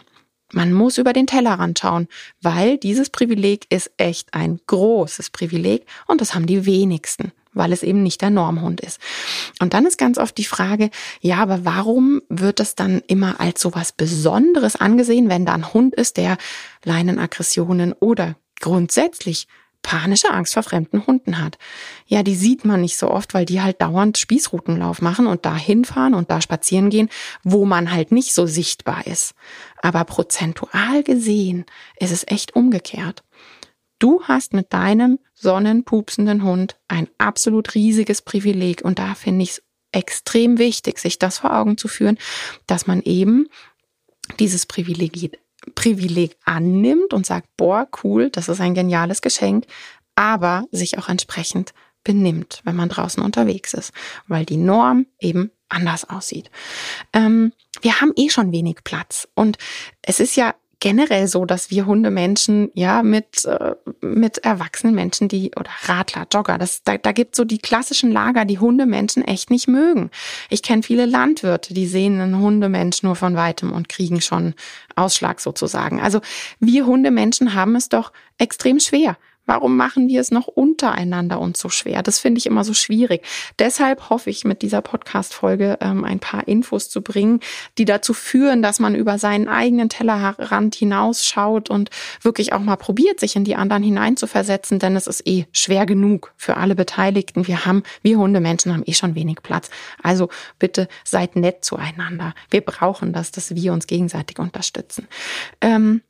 Man 0.52 0.72
muss 0.72 0.96
über 0.96 1.12
den 1.12 1.26
Tellerrand 1.26 1.78
schauen, 1.78 2.08
weil 2.40 2.78
dieses 2.78 3.10
Privileg 3.10 3.66
ist 3.70 3.90
echt 3.98 4.32
ein 4.32 4.60
großes 4.66 5.30
Privileg 5.30 5.84
und 6.06 6.20
das 6.20 6.34
haben 6.34 6.46
die 6.46 6.64
wenigsten, 6.64 7.32
weil 7.52 7.72
es 7.72 7.82
eben 7.82 8.02
nicht 8.02 8.22
der 8.22 8.30
Normhund 8.30 8.80
ist. 8.80 8.98
Und 9.60 9.74
dann 9.74 9.84
ist 9.84 9.98
ganz 9.98 10.16
oft 10.16 10.38
die 10.38 10.44
Frage, 10.44 10.90
ja, 11.20 11.36
aber 11.36 11.66
warum 11.66 12.22
wird 12.30 12.60
das 12.60 12.74
dann 12.74 13.02
immer 13.06 13.40
als 13.40 13.60
so 13.60 13.74
was 13.74 13.92
Besonderes 13.92 14.76
angesehen, 14.76 15.28
wenn 15.28 15.44
da 15.44 15.52
ein 15.52 15.74
Hund 15.74 15.94
ist, 15.94 16.16
der 16.16 16.38
Leinenaggressionen 16.82 17.92
oder 17.92 18.36
grundsätzlich 18.60 19.48
panische 19.88 20.30
Angst 20.30 20.52
vor 20.52 20.62
fremden 20.62 21.06
Hunden 21.06 21.38
hat. 21.38 21.56
Ja, 22.06 22.22
die 22.22 22.34
sieht 22.34 22.66
man 22.66 22.82
nicht 22.82 22.98
so 22.98 23.10
oft, 23.10 23.32
weil 23.32 23.46
die 23.46 23.62
halt 23.62 23.80
dauernd 23.80 24.18
Spießrutenlauf 24.18 25.00
machen 25.00 25.26
und 25.26 25.46
da 25.46 25.56
hinfahren 25.56 26.12
und 26.12 26.30
da 26.30 26.42
spazieren 26.42 26.90
gehen, 26.90 27.08
wo 27.42 27.64
man 27.64 27.90
halt 27.90 28.12
nicht 28.12 28.34
so 28.34 28.44
sichtbar 28.44 29.06
ist. 29.06 29.32
Aber 29.80 30.04
prozentual 30.04 31.02
gesehen 31.04 31.64
ist 31.98 32.12
es 32.12 32.26
echt 32.28 32.54
umgekehrt. 32.54 33.24
Du 33.98 34.22
hast 34.24 34.52
mit 34.52 34.74
deinem 34.74 35.20
sonnenpupsenden 35.32 36.42
Hund 36.42 36.76
ein 36.88 37.08
absolut 37.16 37.74
riesiges 37.74 38.20
Privileg 38.20 38.82
und 38.84 38.98
da 38.98 39.14
finde 39.14 39.44
ich 39.44 39.52
es 39.52 39.62
extrem 39.92 40.58
wichtig, 40.58 40.98
sich 40.98 41.18
das 41.18 41.38
vor 41.38 41.56
Augen 41.56 41.78
zu 41.78 41.88
führen, 41.88 42.18
dass 42.66 42.86
man 42.86 43.00
eben 43.00 43.48
dieses 44.38 44.66
Privileg 44.66 45.16
Privileg 45.74 46.36
annimmt 46.44 47.12
und 47.12 47.26
sagt, 47.26 47.48
boah, 47.56 47.88
cool, 48.02 48.30
das 48.30 48.48
ist 48.48 48.60
ein 48.60 48.74
geniales 48.74 49.22
Geschenk, 49.22 49.66
aber 50.14 50.64
sich 50.70 50.98
auch 50.98 51.08
entsprechend 51.08 51.72
benimmt, 52.04 52.60
wenn 52.64 52.76
man 52.76 52.88
draußen 52.88 53.22
unterwegs 53.22 53.74
ist, 53.74 53.92
weil 54.26 54.44
die 54.44 54.56
Norm 54.56 55.06
eben 55.20 55.50
anders 55.68 56.08
aussieht. 56.08 56.50
Ähm, 57.12 57.52
wir 57.82 58.00
haben 58.00 58.12
eh 58.16 58.30
schon 58.30 58.52
wenig 58.52 58.78
Platz 58.84 59.28
und 59.34 59.58
es 60.02 60.20
ist 60.20 60.36
ja 60.36 60.54
generell 60.80 61.26
so, 61.26 61.44
dass 61.44 61.70
wir 61.70 61.86
Hundemenschen 61.86 62.70
ja 62.74 63.02
mit 63.02 63.44
äh, 63.44 63.74
mit 64.00 64.38
erwachsenen 64.38 64.94
Menschen, 64.94 65.28
die 65.28 65.50
oder 65.56 65.70
Radler, 65.86 66.26
Jogger, 66.32 66.58
das 66.58 66.82
da, 66.82 66.98
da 66.98 67.12
gibt 67.12 67.34
so 67.34 67.44
die 67.44 67.58
klassischen 67.58 68.12
Lager, 68.12 68.44
die 68.44 68.58
Hundemenschen 68.58 69.22
echt 69.24 69.50
nicht 69.50 69.68
mögen. 69.68 70.10
Ich 70.50 70.62
kenne 70.62 70.82
viele 70.82 71.06
Landwirte, 71.06 71.74
die 71.74 71.86
sehen 71.86 72.20
einen 72.20 72.38
Hundemensch 72.38 73.02
nur 73.02 73.16
von 73.16 73.36
weitem 73.36 73.72
und 73.72 73.88
kriegen 73.88 74.20
schon 74.20 74.54
Ausschlag 74.96 75.40
sozusagen. 75.40 76.00
Also 76.00 76.20
wir 76.60 76.86
Hundemenschen 76.86 77.54
haben 77.54 77.76
es 77.76 77.88
doch 77.88 78.12
extrem 78.38 78.80
schwer. 78.80 79.16
Warum 79.48 79.78
machen 79.78 80.08
wir 80.08 80.20
es 80.20 80.30
noch 80.30 80.46
untereinander 80.46 81.40
uns 81.40 81.58
so 81.58 81.70
schwer? 81.70 82.02
Das 82.02 82.18
finde 82.18 82.38
ich 82.38 82.44
immer 82.44 82.64
so 82.64 82.74
schwierig. 82.74 83.22
Deshalb 83.58 84.10
hoffe 84.10 84.28
ich, 84.28 84.44
mit 84.44 84.60
dieser 84.60 84.82
Podcast-Folge 84.82 85.78
ähm, 85.80 86.04
ein 86.04 86.20
paar 86.20 86.46
Infos 86.46 86.90
zu 86.90 87.00
bringen, 87.00 87.40
die 87.78 87.86
dazu 87.86 88.12
führen, 88.12 88.60
dass 88.60 88.78
man 88.78 88.94
über 88.94 89.18
seinen 89.18 89.48
eigenen 89.48 89.88
Tellerrand 89.88 90.74
hinausschaut 90.74 91.70
und 91.70 91.88
wirklich 92.20 92.52
auch 92.52 92.60
mal 92.60 92.76
probiert, 92.76 93.20
sich 93.20 93.36
in 93.36 93.44
die 93.44 93.56
anderen 93.56 93.82
hineinzuversetzen, 93.82 94.80
denn 94.80 94.94
es 94.96 95.06
ist 95.06 95.26
eh 95.26 95.46
schwer 95.50 95.86
genug 95.86 96.34
für 96.36 96.58
alle 96.58 96.74
Beteiligten. 96.74 97.46
Wir 97.46 97.64
haben, 97.64 97.84
wir 98.02 98.18
Hundemenschen 98.18 98.74
haben 98.74 98.82
eh 98.84 98.92
schon 98.92 99.14
wenig 99.14 99.38
Platz. 99.42 99.70
Also 100.02 100.28
bitte 100.58 100.88
seid 101.04 101.36
nett 101.36 101.64
zueinander. 101.64 102.34
Wir 102.50 102.60
brauchen 102.60 103.14
das, 103.14 103.32
dass 103.32 103.54
wir 103.54 103.72
uns 103.72 103.86
gegenseitig 103.86 104.38
unterstützen. 104.38 105.08
Ähm, 105.62 106.02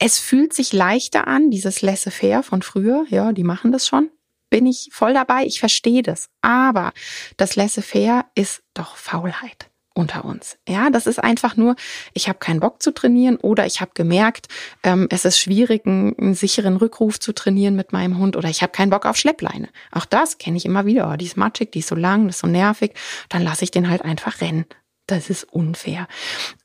es 0.00 0.18
fühlt 0.18 0.54
sich 0.54 0.72
leichter 0.72 1.28
an, 1.28 1.50
dieses 1.50 1.82
Laissez-faire 1.82 2.42
von 2.42 2.62
früher. 2.62 3.04
Ja, 3.10 3.32
die 3.32 3.44
machen 3.44 3.70
das 3.70 3.86
schon. 3.86 4.10
Bin 4.48 4.66
ich 4.66 4.88
voll 4.90 5.12
dabei. 5.12 5.44
Ich 5.44 5.60
verstehe 5.60 6.02
das. 6.02 6.30
Aber 6.40 6.92
das 7.36 7.54
Laissez-faire 7.54 8.24
ist 8.34 8.62
doch 8.74 8.96
Faulheit 8.96 9.68
unter 9.92 10.24
uns. 10.24 10.56
Ja, 10.66 10.88
das 10.88 11.06
ist 11.06 11.22
einfach 11.22 11.56
nur, 11.56 11.76
ich 12.14 12.28
habe 12.28 12.38
keinen 12.38 12.60
Bock 12.60 12.82
zu 12.82 12.92
trainieren 12.92 13.36
oder 13.36 13.66
ich 13.66 13.82
habe 13.82 13.90
gemerkt, 13.92 14.48
ähm, 14.82 15.06
es 15.10 15.26
ist 15.26 15.38
schwierig, 15.38 15.84
einen, 15.84 16.18
einen, 16.18 16.34
sicheren 16.34 16.76
Rückruf 16.76 17.20
zu 17.20 17.34
trainieren 17.34 17.76
mit 17.76 17.92
meinem 17.92 18.16
Hund 18.16 18.36
oder 18.36 18.48
ich 18.48 18.62
habe 18.62 18.72
keinen 18.72 18.90
Bock 18.90 19.04
auf 19.04 19.16
Schleppleine. 19.16 19.68
Auch 19.92 20.06
das 20.06 20.38
kenne 20.38 20.56
ich 20.56 20.64
immer 20.64 20.86
wieder. 20.86 21.10
Oh, 21.12 21.16
die 21.16 21.26
ist 21.26 21.36
matschig, 21.36 21.72
die 21.72 21.80
ist 21.80 21.88
so 21.88 21.94
lang, 21.94 22.26
das 22.26 22.36
ist 22.36 22.40
so 22.40 22.46
nervig. 22.46 22.94
Dann 23.28 23.42
lasse 23.42 23.64
ich 23.64 23.70
den 23.70 23.90
halt 23.90 24.02
einfach 24.02 24.40
rennen. 24.40 24.64
Das 25.06 25.28
ist 25.28 25.44
unfair. 25.44 26.08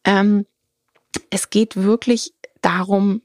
Ähm, 0.06 0.46
es 1.30 1.50
geht 1.50 1.76
wirklich 1.76 2.34
darum, 2.62 3.22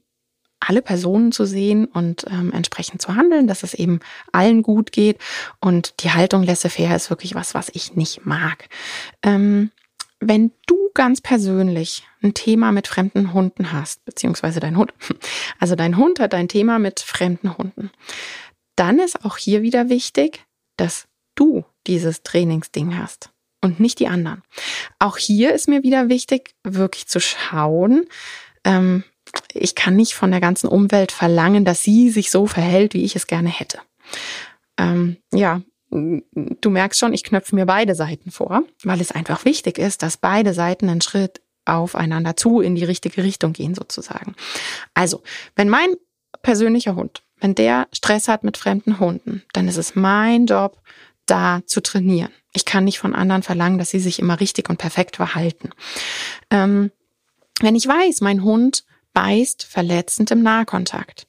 alle 0.61 0.81
Personen 0.81 1.31
zu 1.31 1.45
sehen 1.45 1.85
und 1.85 2.25
ähm, 2.29 2.53
entsprechend 2.53 3.01
zu 3.01 3.15
handeln, 3.15 3.47
dass 3.47 3.63
es 3.63 3.73
eben 3.73 3.99
allen 4.31 4.61
gut 4.61 4.91
geht. 4.91 5.17
Und 5.59 6.03
die 6.03 6.11
Haltung 6.11 6.43
laissez-faire 6.43 6.95
ist 6.95 7.09
wirklich 7.09 7.35
was, 7.35 7.53
was 7.53 7.69
ich 7.69 7.95
nicht 7.95 8.25
mag. 8.25 8.69
Ähm, 9.23 9.71
wenn 10.19 10.51
du 10.67 10.77
ganz 10.93 11.19
persönlich 11.19 12.07
ein 12.21 12.33
Thema 12.33 12.71
mit 12.71 12.87
fremden 12.87 13.33
Hunden 13.33 13.71
hast, 13.71 14.05
beziehungsweise 14.05 14.59
dein 14.59 14.77
Hund, 14.77 14.93
also 15.59 15.75
dein 15.75 15.97
Hund 15.97 16.19
hat 16.19 16.33
ein 16.33 16.47
Thema 16.47 16.79
mit 16.79 16.99
fremden 16.99 17.57
Hunden, 17.57 17.91
dann 18.75 18.99
ist 18.99 19.25
auch 19.25 19.37
hier 19.37 19.63
wieder 19.63 19.89
wichtig, 19.89 20.45
dass 20.77 21.07
du 21.35 21.65
dieses 21.87 22.23
Trainingsding 22.23 22.97
hast 22.97 23.31
und 23.61 23.79
nicht 23.79 23.99
die 23.99 24.07
anderen. 24.07 24.43
Auch 24.99 25.17
hier 25.17 25.53
ist 25.53 25.67
mir 25.67 25.83
wieder 25.83 26.09
wichtig, 26.09 26.53
wirklich 26.63 27.07
zu 27.07 27.19
schauen, 27.19 28.05
ähm, 28.63 29.03
ich 29.53 29.75
kann 29.75 29.95
nicht 29.95 30.13
von 30.13 30.31
der 30.31 30.41
ganzen 30.41 30.67
Umwelt 30.67 31.11
verlangen, 31.11 31.65
dass 31.65 31.83
sie 31.83 32.09
sich 32.09 32.31
so 32.31 32.47
verhält, 32.47 32.93
wie 32.93 33.03
ich 33.03 33.15
es 33.15 33.27
gerne 33.27 33.49
hätte. 33.49 33.79
Ähm, 34.77 35.17
ja, 35.33 35.61
du 35.89 36.69
merkst 36.69 36.99
schon, 36.99 37.13
ich 37.13 37.23
knöpfe 37.23 37.55
mir 37.55 37.65
beide 37.65 37.95
Seiten 37.95 38.31
vor, 38.31 38.63
weil 38.83 39.01
es 39.01 39.11
einfach 39.11 39.45
wichtig 39.45 39.77
ist, 39.77 40.03
dass 40.03 40.17
beide 40.17 40.53
Seiten 40.53 40.89
einen 40.89 41.01
Schritt 41.01 41.41
aufeinander 41.65 42.35
zu 42.35 42.61
in 42.61 42.75
die 42.75 42.85
richtige 42.85 43.23
Richtung 43.23 43.53
gehen 43.53 43.75
sozusagen. 43.75 44.35
Also, 44.93 45.21
wenn 45.55 45.69
mein 45.69 45.89
persönlicher 46.41 46.95
Hund, 46.95 47.23
wenn 47.39 47.55
der 47.55 47.87
Stress 47.91 48.27
hat 48.27 48.43
mit 48.43 48.57
fremden 48.57 48.99
Hunden, 48.99 49.43
dann 49.53 49.67
ist 49.67 49.77
es 49.77 49.95
mein 49.95 50.45
Job, 50.45 50.81
da 51.25 51.61
zu 51.65 51.81
trainieren. 51.81 52.31
Ich 52.53 52.65
kann 52.65 52.83
nicht 52.83 52.99
von 52.99 53.15
anderen 53.15 53.43
verlangen, 53.43 53.77
dass 53.77 53.91
sie 53.91 53.99
sich 53.99 54.19
immer 54.19 54.39
richtig 54.39 54.69
und 54.69 54.77
perfekt 54.77 55.17
verhalten. 55.17 55.69
Ähm, 56.49 56.91
wenn 57.61 57.75
ich 57.75 57.87
weiß, 57.87 58.21
mein 58.21 58.43
Hund 58.43 58.83
beißt 59.13 59.63
verletzend 59.63 60.31
im 60.31 60.43
Nahkontakt, 60.43 61.27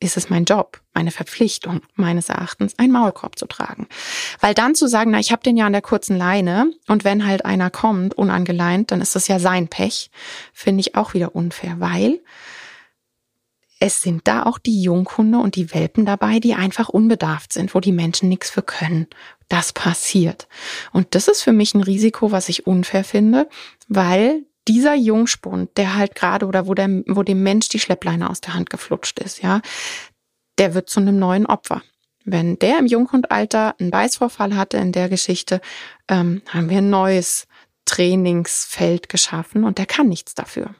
ist 0.00 0.16
es 0.16 0.30
mein 0.30 0.44
Job, 0.44 0.80
meine 0.92 1.10
Verpflichtung 1.10 1.80
meines 1.94 2.28
Erachtens, 2.28 2.78
einen 2.78 2.92
Maulkorb 2.92 3.38
zu 3.38 3.46
tragen. 3.46 3.88
Weil 4.40 4.54
dann 4.54 4.74
zu 4.74 4.86
sagen, 4.86 5.10
na, 5.10 5.18
ich 5.18 5.32
habe 5.32 5.42
den 5.42 5.56
ja 5.56 5.66
an 5.66 5.72
der 5.72 5.82
kurzen 5.82 6.16
Leine 6.16 6.70
und 6.88 7.04
wenn 7.04 7.26
halt 7.26 7.44
einer 7.44 7.70
kommt, 7.70 8.14
unangeleint, 8.14 8.90
dann 8.90 9.00
ist 9.00 9.14
das 9.14 9.28
ja 9.28 9.38
sein 9.38 9.68
Pech, 9.68 10.10
finde 10.52 10.80
ich 10.80 10.94
auch 10.94 11.14
wieder 11.14 11.34
unfair, 11.34 11.76
weil 11.80 12.20
es 13.80 14.00
sind 14.00 14.26
da 14.26 14.44
auch 14.44 14.58
die 14.58 14.80
Junghunde 14.80 15.38
und 15.38 15.56
die 15.56 15.74
Welpen 15.74 16.06
dabei, 16.06 16.40
die 16.40 16.54
einfach 16.54 16.88
unbedarft 16.88 17.52
sind, 17.52 17.74
wo 17.74 17.80
die 17.80 17.92
Menschen 17.92 18.28
nichts 18.28 18.48
für 18.48 18.62
können. 18.62 19.08
Das 19.48 19.72
passiert. 19.72 20.48
Und 20.92 21.14
das 21.14 21.28
ist 21.28 21.42
für 21.42 21.52
mich 21.52 21.74
ein 21.74 21.82
Risiko, 21.82 22.32
was 22.32 22.48
ich 22.48 22.66
unfair 22.66 23.04
finde, 23.04 23.48
weil 23.88 24.44
dieser 24.68 24.94
Jungspund, 24.94 25.76
der 25.76 25.94
halt 25.94 26.14
gerade 26.14 26.46
oder 26.46 26.66
wo, 26.66 26.74
der, 26.74 26.88
wo 27.06 27.22
dem 27.22 27.42
Mensch 27.42 27.68
die 27.68 27.78
Schleppleine 27.78 28.30
aus 28.30 28.40
der 28.40 28.54
Hand 28.54 28.70
geflutscht 28.70 29.18
ist, 29.18 29.42
ja, 29.42 29.60
der 30.58 30.74
wird 30.74 30.88
zu 30.88 31.00
einem 31.00 31.18
neuen 31.18 31.46
Opfer. 31.46 31.82
Wenn 32.24 32.58
der 32.58 32.78
im 32.78 32.86
Junghundalter 32.86 33.74
einen 33.78 33.90
Beißvorfall 33.90 34.56
hatte 34.56 34.78
in 34.78 34.92
der 34.92 35.08
Geschichte, 35.08 35.60
ähm, 36.08 36.42
haben 36.48 36.70
wir 36.70 36.78
ein 36.78 36.90
neues 36.90 37.46
Trainingsfeld 37.84 39.10
geschaffen 39.10 39.64
und 39.64 39.76
der 39.76 39.86
kann 39.86 40.08
nichts 40.08 40.34
dafür. 40.34 40.74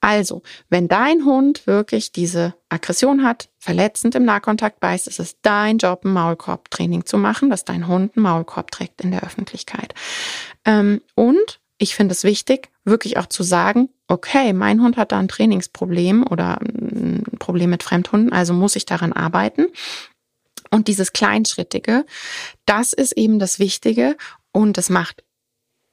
Also, 0.00 0.42
wenn 0.68 0.88
dein 0.88 1.24
Hund 1.24 1.66
wirklich 1.66 2.12
diese 2.12 2.54
Aggression 2.68 3.24
hat, 3.24 3.48
verletzend 3.58 4.14
im 4.14 4.24
Nahkontakt 4.24 4.78
beißt, 4.78 5.08
ist 5.08 5.18
es 5.18 5.40
dein 5.40 5.78
Job, 5.78 6.04
ein 6.04 6.12
Maulkorbtraining 6.12 7.06
zu 7.06 7.16
machen, 7.18 7.50
dass 7.50 7.64
dein 7.64 7.88
Hund 7.88 8.16
einen 8.16 8.22
Maulkorb 8.22 8.70
trägt 8.70 9.00
in 9.00 9.10
der 9.10 9.22
Öffentlichkeit. 9.22 9.94
Ähm, 10.64 11.00
und 11.14 11.60
ich 11.78 11.94
finde 11.94 12.12
es 12.12 12.24
wichtig, 12.24 12.70
wirklich 12.84 13.16
auch 13.16 13.26
zu 13.26 13.42
sagen, 13.42 13.88
okay, 14.08 14.52
mein 14.52 14.82
Hund 14.82 14.96
hat 14.96 15.12
da 15.12 15.18
ein 15.18 15.28
Trainingsproblem 15.28 16.26
oder 16.28 16.60
ein 16.60 17.24
Problem 17.38 17.70
mit 17.70 17.82
Fremdhunden, 17.82 18.32
also 18.32 18.52
muss 18.52 18.76
ich 18.76 18.84
daran 18.84 19.12
arbeiten. 19.12 19.66
Und 20.70 20.88
dieses 20.88 21.12
Kleinschrittige, 21.12 22.04
das 22.66 22.92
ist 22.92 23.12
eben 23.12 23.38
das 23.38 23.58
Wichtige 23.58 24.16
und 24.52 24.76
es 24.76 24.90
macht 24.90 25.24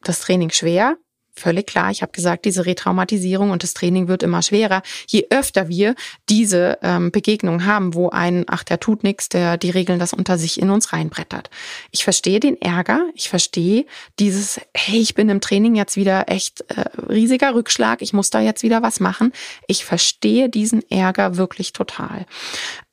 das 0.01 0.19
Training 0.19 0.49
schwer, 0.49 0.97
völlig 1.35 1.67
klar. 1.67 1.91
Ich 1.91 2.01
habe 2.01 2.11
gesagt, 2.11 2.45
diese 2.45 2.65
Retraumatisierung 2.65 3.51
und 3.51 3.63
das 3.63 3.73
Training 3.73 4.07
wird 4.07 4.23
immer 4.23 4.41
schwerer, 4.41 4.81
je 5.07 5.27
öfter 5.29 5.67
wir 5.67 5.95
diese 6.29 6.77
ähm, 6.81 7.11
Begegnung 7.11 7.65
haben, 7.65 7.93
wo 7.93 8.09
ein, 8.09 8.45
ach, 8.47 8.63
der 8.63 8.79
tut 8.79 9.03
nichts, 9.03 9.29
der 9.29 9.57
die 9.57 9.69
Regeln 9.69 9.99
das 9.99 10.13
unter 10.13 10.37
sich 10.37 10.59
in 10.59 10.69
uns 10.69 10.93
reinbrettert. 10.93 11.49
Ich 11.91 12.03
verstehe 12.03 12.39
den 12.39 12.61
Ärger, 12.61 13.05
ich 13.13 13.29
verstehe 13.29 13.85
dieses, 14.19 14.59
hey, 14.75 14.99
ich 14.99 15.15
bin 15.15 15.29
im 15.29 15.41
Training 15.41 15.75
jetzt 15.75 15.97
wieder 15.97 16.29
echt 16.29 16.61
äh, 16.69 16.85
riesiger 17.09 17.53
Rückschlag, 17.53 18.01
ich 18.01 18.13
muss 18.13 18.29
da 18.29 18.39
jetzt 18.39 18.63
wieder 18.63 18.81
was 18.81 18.99
machen. 18.99 19.31
Ich 19.67 19.85
verstehe 19.85 20.49
diesen 20.49 20.89
Ärger 20.89 21.37
wirklich 21.37 21.73
total. 21.73 22.25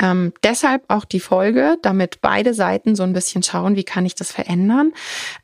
Ähm, 0.01 0.33
deshalb 0.43 0.85
auch 0.89 1.05
die 1.05 1.21
Folge, 1.21 1.77
damit 1.83 2.21
beide 2.21 2.55
Seiten 2.55 2.97
so 2.97 3.03
ein 3.03 3.13
bisschen 3.13 3.43
schauen, 3.43 3.77
wie 3.77 3.85
kann 3.85 4.07
ich 4.07 4.15
das 4.15 4.33
verändern. 4.33 4.93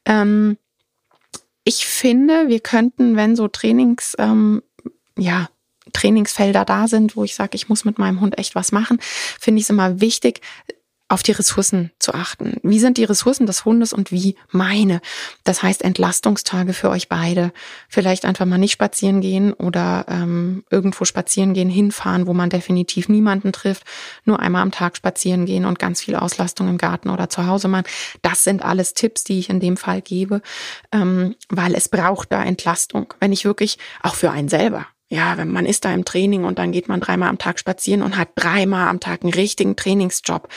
Ähm, 0.05 0.59
ich 1.69 1.85
finde, 1.85 2.49
wir 2.49 2.61
könnten, 2.61 3.15
wenn 3.15 3.37
so 3.37 3.47
Trainings, 3.47 4.15
ähm, 4.19 4.63
ja, 5.19 5.51
Trainingsfelder 5.93 6.65
da 6.65 6.89
sind, 6.89 7.15
wo 7.15 7.25
ich 7.25 7.35
sage, 7.35 7.57
ich 7.57 7.69
muss 7.69 7.85
mit 7.85 7.99
meinem 7.99 8.21
Hund 8.21 8.39
echt 8.39 8.55
was 8.55 8.73
machen, 8.73 8.99
finde 9.03 9.59
ich 9.59 9.65
es 9.65 9.71
immer 9.71 10.01
wichtig, 10.01 10.41
auf 11.09 11.23
die 11.23 11.33
Ressourcen 11.33 11.91
zu 11.99 12.13
achten. 12.13 12.59
Wie 12.63 12.79
sind 12.79 12.99
die 12.99 13.05
Ressourcen 13.05 13.47
des 13.47 13.65
Hundes 13.65 13.93
und 13.93 14.13
wie 14.13 14.37
meine? 14.51 15.01
Das 15.43 15.63
heißt 15.63 15.83
Entlastungstage 15.83 16.75
für 16.75 16.91
euch 16.91 17.09
beide. 17.09 17.53
Vielleicht 17.89 18.27
einfach 18.27 18.45
mal 18.45 18.59
nicht 18.59 18.73
spazieren 18.73 19.21
gehen 19.21 19.55
oder 19.55 20.05
ähm, 20.09 20.65
irgendwo 20.71 21.07
spazieren 21.07 21.55
gehen, 21.55 21.71
hinfahren, 21.71 22.27
wo 22.27 22.35
man 22.35 22.51
definitiv 22.51 23.09
niemanden 23.09 23.53
trifft. 23.53 23.85
Nur 24.25 24.41
einmal 24.41 24.63
am 24.63 24.71
Tag 24.71 24.97
spazieren 24.97 25.47
gehen 25.47 25.65
und 25.65 25.79
ganz 25.79 26.03
viel 26.03 26.15
Auslastung 26.15 26.69
im 26.69 26.79
Garten 26.79 27.09
oder 27.09 27.31
zu 27.31 27.47
Hause 27.47 27.69
machen. 27.69 27.87
Das 28.21 28.45
sind 28.45 28.63
alles 28.63 28.93
Tipps, 28.93 29.25
die 29.25 29.39
ich 29.39 29.49
in 29.49 29.61
dem 29.61 29.79
Fall 29.79 30.03
gebe, 30.03 30.43
ähm, 30.93 31.37
weil 31.49 31.75
es 31.75 31.89
braucht 31.89 32.33
da 32.33 32.43
Entlastung. 32.43 33.15
Wenn 33.19 33.33
ich 33.33 33.47
wirklich 33.47 33.79
auch 34.03 34.15
für 34.15 34.31
einen 34.31 34.49
selber 34.49 34.87
ja, 35.11 35.39
wenn 35.39 35.49
man 35.49 35.67
ist 35.67 35.85
da 35.85 35.93
im 35.93 36.05
Training 36.05 36.45
und 36.45 36.59
dann 36.59 36.73
geht 36.73 36.89
man 36.89 37.01
dreimal 37.01 37.29
am 37.29 37.39
Tag 37.39 37.59
spazieren 37.59 38.03
und 38.03 38.17
hat 38.17 38.31
dreimal 38.35 38.89
am 38.89 39.01
Tag 39.01 39.23
einen 39.23 39.33
richtigen 39.33 39.77
Trainingsjob, 39.77 40.49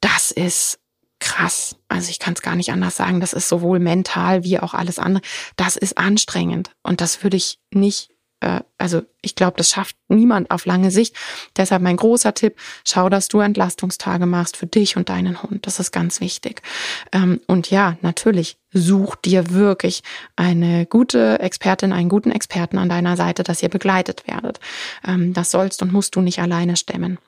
das 0.00 0.30
ist 0.30 0.80
krass. 1.20 1.76
Also 1.88 2.10
ich 2.10 2.18
kann 2.18 2.34
es 2.34 2.42
gar 2.42 2.56
nicht 2.56 2.70
anders 2.70 2.96
sagen. 2.96 3.20
Das 3.20 3.32
ist 3.32 3.48
sowohl 3.48 3.78
mental 3.78 4.44
wie 4.44 4.58
auch 4.58 4.74
alles 4.74 4.98
andere. 4.98 5.22
Das 5.56 5.76
ist 5.76 5.96
anstrengend 5.96 6.70
und 6.82 7.00
das 7.00 7.22
würde 7.22 7.36
ich 7.36 7.58
nicht 7.70 8.10
äh, 8.44 8.60
also 8.76 9.02
ich 9.22 9.34
glaube, 9.34 9.56
das 9.56 9.70
schafft 9.70 9.96
niemand 10.08 10.50
auf 10.50 10.66
lange 10.66 10.90
Sicht. 10.90 11.16
Deshalb 11.56 11.82
mein 11.82 11.96
großer 11.96 12.34
Tipp, 12.34 12.56
schau, 12.84 13.08
dass 13.08 13.28
du 13.28 13.40
Entlastungstage 13.40 14.26
machst 14.26 14.56
für 14.56 14.66
dich 14.66 14.96
und 14.96 15.08
deinen 15.08 15.42
Hund. 15.42 15.66
Das 15.66 15.80
ist 15.80 15.92
ganz 15.92 16.20
wichtig. 16.20 16.62
Ähm, 17.12 17.40
und 17.46 17.70
ja, 17.70 17.96
natürlich, 18.02 18.58
such 18.72 19.16
dir 19.16 19.50
wirklich 19.50 20.02
eine 20.36 20.84
gute 20.84 21.38
Expertin, 21.40 21.92
einen 21.92 22.08
guten 22.08 22.32
Experten 22.32 22.76
an 22.76 22.88
deiner 22.88 23.16
Seite, 23.16 23.44
dass 23.44 23.62
ihr 23.62 23.68
begleitet 23.68 24.26
werdet. 24.26 24.60
Ähm, 25.06 25.32
das 25.32 25.50
sollst 25.50 25.80
und 25.82 25.92
musst 25.92 26.16
du 26.16 26.20
nicht 26.20 26.40
alleine 26.40 26.76
stemmen. 26.76 27.18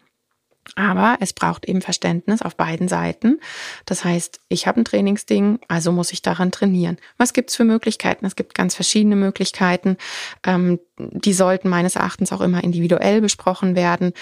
Aber 0.74 1.16
es 1.20 1.33
braucht 1.33 1.66
eben 1.66 1.81
Verständnis 1.81 2.42
auf 2.42 2.57
beiden 2.57 2.88
Seiten. 2.88 3.40
Das 3.85 4.05
heißt, 4.05 4.40
ich 4.48 4.66
habe 4.66 4.81
ein 4.81 4.85
Trainingsding, 4.85 5.61
also 5.68 5.92
muss 5.92 6.12
ich 6.12 6.22
daran 6.22 6.50
trainieren. 6.50 6.98
Was 7.16 7.33
gibt's 7.33 7.57
für 7.57 7.64
Möglichkeiten? 7.64 8.26
Es 8.26 8.37
gibt 8.37 8.55
ganz 8.55 8.74
verschiedene 8.74 9.16
Möglichkeiten. 9.16 9.96
Ähm, 10.44 10.81
die 10.98 11.33
sollten 11.33 11.68
meines 11.68 11.96
Erachtens 11.96 12.33
auch 12.33 12.40
immer 12.40 12.64
individuell 12.64 13.20
besprochen 13.20 13.76
werden. 13.76 14.12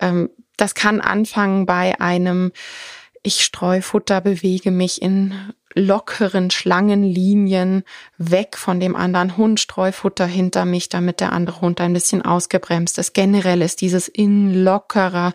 Ähm, 0.00 0.28
das 0.56 0.74
kann 0.74 1.00
anfangen 1.00 1.66
bei 1.66 2.00
einem 2.00 2.52
ich 3.22 3.44
streu 3.44 3.80
Futter, 3.80 4.20
bewege 4.20 4.70
mich 4.70 5.00
in 5.00 5.34
lockeren 5.74 6.50
Schlangenlinien 6.50 7.84
weg 8.18 8.56
von 8.56 8.80
dem 8.80 8.94
anderen 8.94 9.36
Hund, 9.36 9.60
Streufutter 9.60 10.26
hinter 10.26 10.64
mich, 10.64 10.88
damit 10.88 11.20
der 11.20 11.32
andere 11.32 11.60
Hund 11.60 11.80
ein 11.80 11.92
bisschen 11.92 12.22
ausgebremst 12.22 12.98
ist. 12.98 13.14
Generell 13.14 13.62
ist 13.62 13.80
dieses 13.80 14.08
in 14.08 14.62
lockerer, 14.64 15.32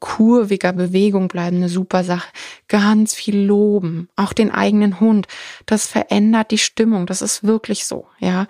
kurviger 0.00 0.72
Bewegung 0.72 1.28
bleiben 1.28 1.56
eine 1.56 1.68
super 1.68 2.04
Sache. 2.04 2.28
Ganz 2.68 3.14
viel 3.14 3.38
loben, 3.38 4.08
auch 4.16 4.32
den 4.32 4.50
eigenen 4.50 5.00
Hund. 5.00 5.26
Das 5.66 5.86
verändert 5.86 6.50
die 6.50 6.58
Stimmung. 6.58 7.06
Das 7.06 7.22
ist 7.22 7.44
wirklich 7.44 7.86
so, 7.86 8.06
ja. 8.18 8.46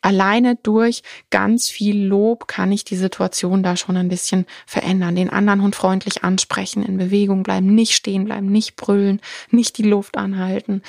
Alleine 0.00 0.56
durch 0.62 1.02
ganz 1.30 1.68
viel 1.68 2.04
Lob 2.04 2.48
kann 2.48 2.72
ich 2.72 2.84
die 2.84 2.96
Situation 2.96 3.62
da 3.62 3.76
schon 3.76 3.96
ein 3.96 4.08
bisschen 4.08 4.46
verändern. 4.66 5.16
Den 5.16 5.30
anderen 5.30 5.62
Hund 5.62 5.76
freundlich 5.76 6.24
ansprechen, 6.24 6.82
in 6.82 6.98
Bewegung 6.98 7.42
bleiben, 7.42 7.74
nicht 7.74 7.94
stehen 7.94 8.24
bleiben, 8.24 8.46
nicht 8.46 8.76
brüllen, 8.76 9.20
nicht 9.50 9.78
die 9.78 9.82
Luft 9.82 10.16
anhalten 10.16 10.61
halten. 10.62 10.82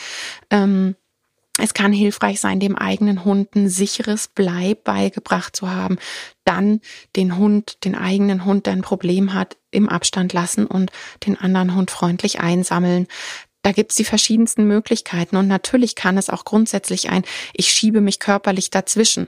Ähm, 0.49 0.95
es 1.59 1.75
kann 1.75 1.93
hilfreich 1.93 2.39
sein, 2.39 2.59
dem 2.59 2.75
eigenen 2.75 3.25
Hund 3.25 3.55
ein 3.55 3.69
sicheres 3.69 4.27
Bleib 4.27 4.83
beigebracht 4.83 5.55
zu 5.55 5.69
haben. 5.69 5.99
Dann 6.45 6.81
den 7.15 7.37
Hund, 7.37 7.85
den 7.85 7.95
eigenen 7.95 8.43
Hund, 8.43 8.65
der 8.65 8.73
ein 8.73 8.81
Problem 8.81 9.35
hat, 9.35 9.57
im 9.69 9.87
Abstand 9.87 10.33
lassen 10.33 10.65
und 10.65 10.91
den 11.27 11.39
anderen 11.39 11.75
Hund 11.75 11.91
freundlich 11.91 12.39
einsammeln. 12.39 13.07
Da 13.61 13.71
gibt's 13.71 13.95
die 13.95 14.03
verschiedensten 14.03 14.65
Möglichkeiten 14.67 15.37
und 15.37 15.47
natürlich 15.47 15.95
kann 15.95 16.17
es 16.17 16.29
auch 16.29 16.43
grundsätzlich 16.43 17.11
ein, 17.11 17.23
ich 17.53 17.69
schiebe 17.69 18.01
mich 18.01 18.19
körperlich 18.19 18.71
dazwischen. 18.71 19.27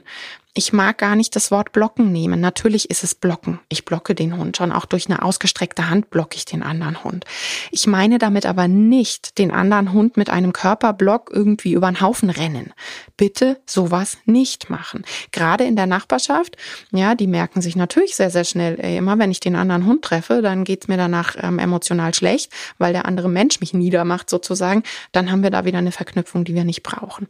Ich 0.56 0.72
mag 0.72 0.96
gar 0.96 1.16
nicht 1.16 1.36
das 1.36 1.50
Wort 1.50 1.72
blocken 1.72 2.12
nehmen. 2.12 2.40
Natürlich 2.40 2.88
ist 2.90 3.04
es 3.04 3.14
blocken. 3.14 3.60
Ich 3.68 3.84
blocke 3.84 4.14
den 4.14 4.38
Hund 4.38 4.56
schon. 4.56 4.72
Auch 4.72 4.86
durch 4.86 5.06
eine 5.06 5.22
ausgestreckte 5.22 5.90
Hand 5.90 6.08
blocke 6.08 6.34
ich 6.34 6.46
den 6.46 6.62
anderen 6.62 7.04
Hund. 7.04 7.26
Ich 7.70 7.86
meine 7.86 8.16
damit 8.16 8.46
aber 8.46 8.66
nicht 8.66 9.36
den 9.36 9.50
anderen 9.50 9.92
Hund 9.92 10.16
mit 10.16 10.30
einem 10.30 10.54
Körperblock 10.54 11.30
irgendwie 11.30 11.74
über 11.74 11.90
den 11.90 12.00
Haufen 12.00 12.30
rennen. 12.30 12.72
Bitte 13.18 13.60
sowas 13.66 14.16
nicht 14.24 14.70
machen. 14.70 15.04
Gerade 15.30 15.64
in 15.64 15.76
der 15.76 15.86
Nachbarschaft, 15.86 16.56
ja, 16.90 17.14
die 17.14 17.26
merken 17.26 17.60
sich 17.60 17.76
natürlich 17.76 18.16
sehr, 18.16 18.30
sehr 18.30 18.44
schnell, 18.44 18.80
ey, 18.80 18.96
immer 18.96 19.18
wenn 19.18 19.30
ich 19.30 19.40
den 19.40 19.56
anderen 19.56 19.84
Hund 19.84 20.06
treffe, 20.06 20.40
dann 20.40 20.64
geht's 20.64 20.88
mir 20.88 20.96
danach 20.96 21.36
ähm, 21.38 21.58
emotional 21.58 22.14
schlecht, 22.14 22.50
weil 22.78 22.94
der 22.94 23.04
andere 23.04 23.28
Mensch 23.28 23.60
mich 23.60 23.74
niedermacht 23.74 24.30
sozusagen. 24.30 24.84
Dann 25.12 25.30
haben 25.30 25.42
wir 25.42 25.50
da 25.50 25.66
wieder 25.66 25.78
eine 25.78 25.92
Verknüpfung, 25.92 26.46
die 26.46 26.54
wir 26.54 26.64
nicht 26.64 26.82
brauchen. 26.82 27.26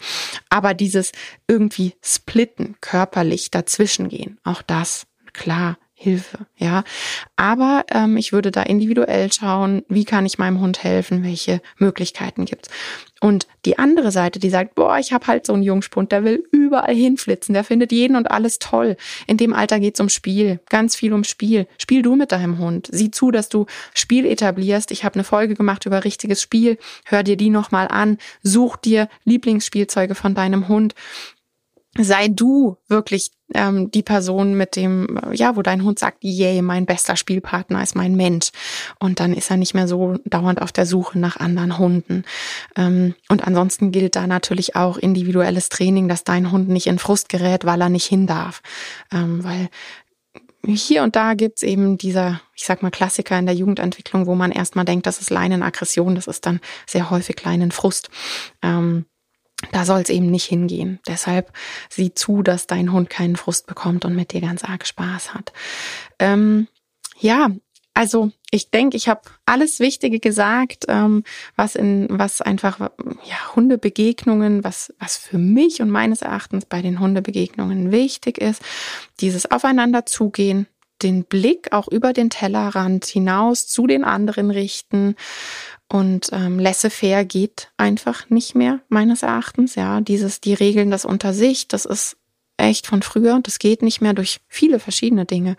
Aber 0.48 0.74
dieses 0.74 1.10
irgendwie 1.48 1.94
splitten, 2.04 2.76
Körper 2.80 3.15
körperlich 3.16 3.50
dazwischen 3.50 4.08
gehen. 4.10 4.38
Auch 4.44 4.60
das, 4.60 5.06
klar, 5.32 5.78
Hilfe, 5.98 6.40
ja. 6.58 6.84
Aber 7.36 7.86
ähm, 7.90 8.18
ich 8.18 8.34
würde 8.34 8.50
da 8.50 8.62
individuell 8.62 9.32
schauen, 9.32 9.82
wie 9.88 10.04
kann 10.04 10.26
ich 10.26 10.36
meinem 10.36 10.60
Hund 10.60 10.84
helfen, 10.84 11.24
welche 11.24 11.62
Möglichkeiten 11.78 12.44
gibt's. 12.44 12.68
Und 13.22 13.46
die 13.64 13.78
andere 13.78 14.12
Seite, 14.12 14.38
die 14.38 14.50
sagt, 14.50 14.74
boah, 14.74 14.98
ich 14.98 15.14
habe 15.14 15.26
halt 15.26 15.46
so 15.46 15.54
einen 15.54 15.62
Jungspund, 15.62 16.12
der 16.12 16.22
will 16.22 16.44
überall 16.52 16.94
hinflitzen, 16.94 17.54
der 17.54 17.64
findet 17.64 17.92
jeden 17.92 18.14
und 18.14 18.30
alles 18.30 18.58
toll. 18.58 18.98
In 19.26 19.38
dem 19.38 19.54
Alter 19.54 19.80
geht's 19.80 19.98
um 19.98 20.10
Spiel, 20.10 20.60
ganz 20.68 20.94
viel 20.94 21.14
um 21.14 21.24
Spiel. 21.24 21.66
Spiel 21.78 22.02
du 22.02 22.14
mit 22.14 22.30
deinem 22.30 22.58
Hund. 22.58 22.90
Sieh 22.92 23.10
zu, 23.10 23.30
dass 23.30 23.48
du 23.48 23.64
Spiel 23.94 24.26
etablierst. 24.26 24.90
Ich 24.90 25.02
habe 25.02 25.14
eine 25.14 25.24
Folge 25.24 25.54
gemacht 25.54 25.86
über 25.86 26.04
richtiges 26.04 26.42
Spiel. 26.42 26.76
Hör 27.06 27.22
dir 27.22 27.38
die 27.38 27.48
nochmal 27.48 27.88
an. 27.88 28.18
Such 28.42 28.76
dir 28.76 29.08
Lieblingsspielzeuge 29.24 30.14
von 30.14 30.34
deinem 30.34 30.68
Hund 30.68 30.94
sei 31.98 32.28
du 32.28 32.76
wirklich 32.88 33.30
ähm, 33.54 33.90
die 33.90 34.02
Person 34.02 34.54
mit 34.54 34.76
dem, 34.76 35.18
ja, 35.32 35.56
wo 35.56 35.62
dein 35.62 35.84
Hund 35.84 35.98
sagt, 35.98 36.18
yay, 36.22 36.62
mein 36.62 36.86
bester 36.86 37.16
Spielpartner 37.16 37.82
ist 37.82 37.94
mein 37.94 38.16
Mensch. 38.16 38.50
Und 38.98 39.20
dann 39.20 39.32
ist 39.32 39.50
er 39.50 39.56
nicht 39.56 39.74
mehr 39.74 39.88
so 39.88 40.16
dauernd 40.24 40.60
auf 40.60 40.72
der 40.72 40.86
Suche 40.86 41.18
nach 41.18 41.36
anderen 41.36 41.78
Hunden. 41.78 42.24
Ähm, 42.76 43.14
und 43.28 43.46
ansonsten 43.46 43.92
gilt 43.92 44.16
da 44.16 44.26
natürlich 44.26 44.76
auch 44.76 44.96
individuelles 44.96 45.68
Training, 45.68 46.08
dass 46.08 46.24
dein 46.24 46.50
Hund 46.50 46.68
nicht 46.68 46.86
in 46.86 46.98
Frust 46.98 47.28
gerät, 47.28 47.64
weil 47.64 47.80
er 47.80 47.88
nicht 47.88 48.06
hin 48.06 48.26
darf. 48.26 48.62
Ähm, 49.12 49.44
weil 49.44 49.68
hier 50.66 51.04
und 51.04 51.14
da 51.14 51.34
gibt's 51.34 51.62
eben 51.62 51.96
dieser, 51.96 52.40
ich 52.54 52.64
sag 52.64 52.82
mal, 52.82 52.90
Klassiker 52.90 53.38
in 53.38 53.46
der 53.46 53.54
Jugendentwicklung, 53.54 54.26
wo 54.26 54.34
man 54.34 54.50
erstmal 54.50 54.84
denkt, 54.84 55.06
das 55.06 55.20
ist 55.20 55.30
Leinenaggression, 55.30 56.16
das 56.16 56.26
ist 56.26 56.44
dann 56.46 56.60
sehr 56.86 57.10
häufig 57.10 57.42
Leinenfrust. 57.44 58.10
Ähm, 58.62 59.06
da 59.72 59.84
soll 59.84 60.00
es 60.00 60.10
eben 60.10 60.30
nicht 60.30 60.44
hingehen. 60.44 61.00
Deshalb 61.06 61.52
sieh 61.88 62.12
zu, 62.14 62.42
dass 62.42 62.66
dein 62.66 62.92
Hund 62.92 63.10
keinen 63.10 63.36
Frust 63.36 63.66
bekommt 63.66 64.04
und 64.04 64.14
mit 64.14 64.32
dir 64.32 64.40
ganz 64.40 64.64
arg 64.64 64.86
Spaß 64.86 65.34
hat. 65.34 65.52
Ähm, 66.18 66.68
ja, 67.18 67.50
also 67.94 68.30
ich 68.50 68.70
denke, 68.70 68.98
ich 68.98 69.08
habe 69.08 69.22
alles 69.46 69.80
Wichtige 69.80 70.20
gesagt, 70.20 70.84
ähm, 70.88 71.24
was 71.56 71.74
in 71.74 72.06
was 72.10 72.42
einfach 72.42 72.78
ja 72.80 73.56
Hundebegegnungen, 73.56 74.62
was 74.62 74.92
was 74.98 75.16
für 75.16 75.38
mich 75.38 75.80
und 75.80 75.88
meines 75.90 76.20
Erachtens 76.20 76.66
bei 76.66 76.82
den 76.82 77.00
Hundebegegnungen 77.00 77.92
wichtig 77.92 78.36
ist, 78.36 78.60
dieses 79.20 79.50
Aufeinander 79.50 80.04
zugehen, 80.04 80.66
den 81.02 81.24
Blick 81.24 81.72
auch 81.72 81.88
über 81.88 82.12
den 82.12 82.28
Tellerrand 82.28 83.06
hinaus 83.06 83.66
zu 83.66 83.86
den 83.86 84.04
anderen 84.04 84.50
richten 84.50 85.16
und 85.88 86.30
ähm, 86.32 86.58
laissez-faire 86.58 87.24
geht 87.24 87.70
einfach 87.76 88.28
nicht 88.28 88.54
mehr, 88.54 88.80
meines 88.88 89.22
Erachtens. 89.22 89.76
Ja, 89.76 90.00
dieses, 90.00 90.40
die 90.40 90.54
Regeln 90.54 90.90
das 90.90 91.04
unter 91.04 91.32
sich, 91.32 91.68
das 91.68 91.84
ist 91.84 92.16
echt 92.56 92.86
von 92.86 93.02
früher. 93.02 93.38
Das 93.42 93.58
geht 93.58 93.82
nicht 93.82 94.00
mehr 94.00 94.14
durch 94.14 94.40
viele 94.48 94.80
verschiedene 94.80 95.26
Dinge. 95.26 95.56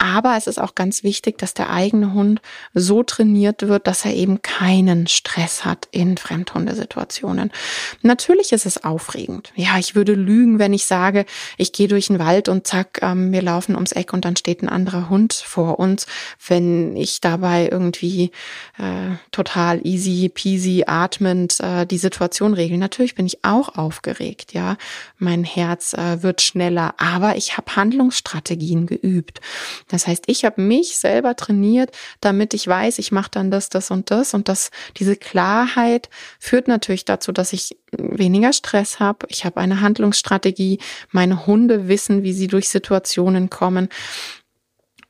Aber 0.00 0.34
es 0.38 0.46
ist 0.46 0.58
auch 0.58 0.74
ganz 0.74 1.04
wichtig, 1.04 1.36
dass 1.36 1.52
der 1.52 1.68
eigene 1.68 2.14
Hund 2.14 2.40
so 2.72 3.02
trainiert 3.02 3.68
wird, 3.68 3.86
dass 3.86 4.06
er 4.06 4.14
eben 4.14 4.40
keinen 4.40 5.06
Stress 5.06 5.66
hat 5.66 5.88
in 5.90 6.16
Fremdhundesituationen. 6.16 7.52
Natürlich 8.00 8.52
ist 8.52 8.64
es 8.64 8.82
aufregend. 8.82 9.52
Ja, 9.56 9.78
ich 9.78 9.94
würde 9.94 10.14
lügen, 10.14 10.58
wenn 10.58 10.72
ich 10.72 10.86
sage, 10.86 11.26
ich 11.58 11.72
gehe 11.72 11.86
durch 11.86 12.06
den 12.06 12.18
Wald 12.18 12.48
und 12.48 12.66
zack, 12.66 13.00
ähm, 13.02 13.30
wir 13.30 13.42
laufen 13.42 13.74
ums 13.74 13.92
Eck 13.92 14.14
und 14.14 14.24
dann 14.24 14.36
steht 14.36 14.62
ein 14.62 14.70
anderer 14.70 15.10
Hund 15.10 15.34
vor 15.34 15.78
uns, 15.78 16.06
wenn 16.48 16.96
ich 16.96 17.20
dabei 17.20 17.68
irgendwie 17.70 18.30
äh, 18.78 19.16
total 19.32 19.86
easy 19.86 20.30
peasy 20.32 20.84
atmend 20.86 21.60
äh, 21.60 21.84
die 21.84 21.98
Situation 21.98 22.54
regle. 22.54 22.78
Natürlich 22.78 23.16
bin 23.16 23.26
ich 23.26 23.44
auch 23.44 23.76
aufgeregt, 23.76 24.54
ja. 24.54 24.78
Mein 25.18 25.44
Herz 25.44 25.92
äh, 25.92 26.22
wird 26.22 26.40
schneller, 26.40 26.94
aber 26.96 27.36
ich 27.36 27.58
habe 27.58 27.76
Handlungsstrategien 27.76 28.86
geübt. 28.86 29.42
Das 29.90 30.06
heißt, 30.06 30.24
ich 30.26 30.44
habe 30.44 30.60
mich 30.60 30.96
selber 30.98 31.36
trainiert, 31.36 31.90
damit 32.20 32.54
ich 32.54 32.66
weiß, 32.66 32.98
ich 32.98 33.12
mache 33.12 33.30
dann 33.30 33.50
das, 33.50 33.68
das 33.68 33.90
und 33.90 34.10
das. 34.10 34.34
Und 34.34 34.48
das, 34.48 34.70
diese 34.96 35.16
Klarheit 35.16 36.08
führt 36.38 36.68
natürlich 36.68 37.04
dazu, 37.04 37.32
dass 37.32 37.52
ich 37.52 37.76
weniger 37.92 38.52
Stress 38.52 39.00
habe. 39.00 39.26
Ich 39.28 39.44
habe 39.44 39.60
eine 39.60 39.80
Handlungsstrategie. 39.80 40.78
Meine 41.10 41.46
Hunde 41.46 41.88
wissen, 41.88 42.22
wie 42.22 42.32
sie 42.32 42.46
durch 42.46 42.68
Situationen 42.68 43.50
kommen. 43.50 43.88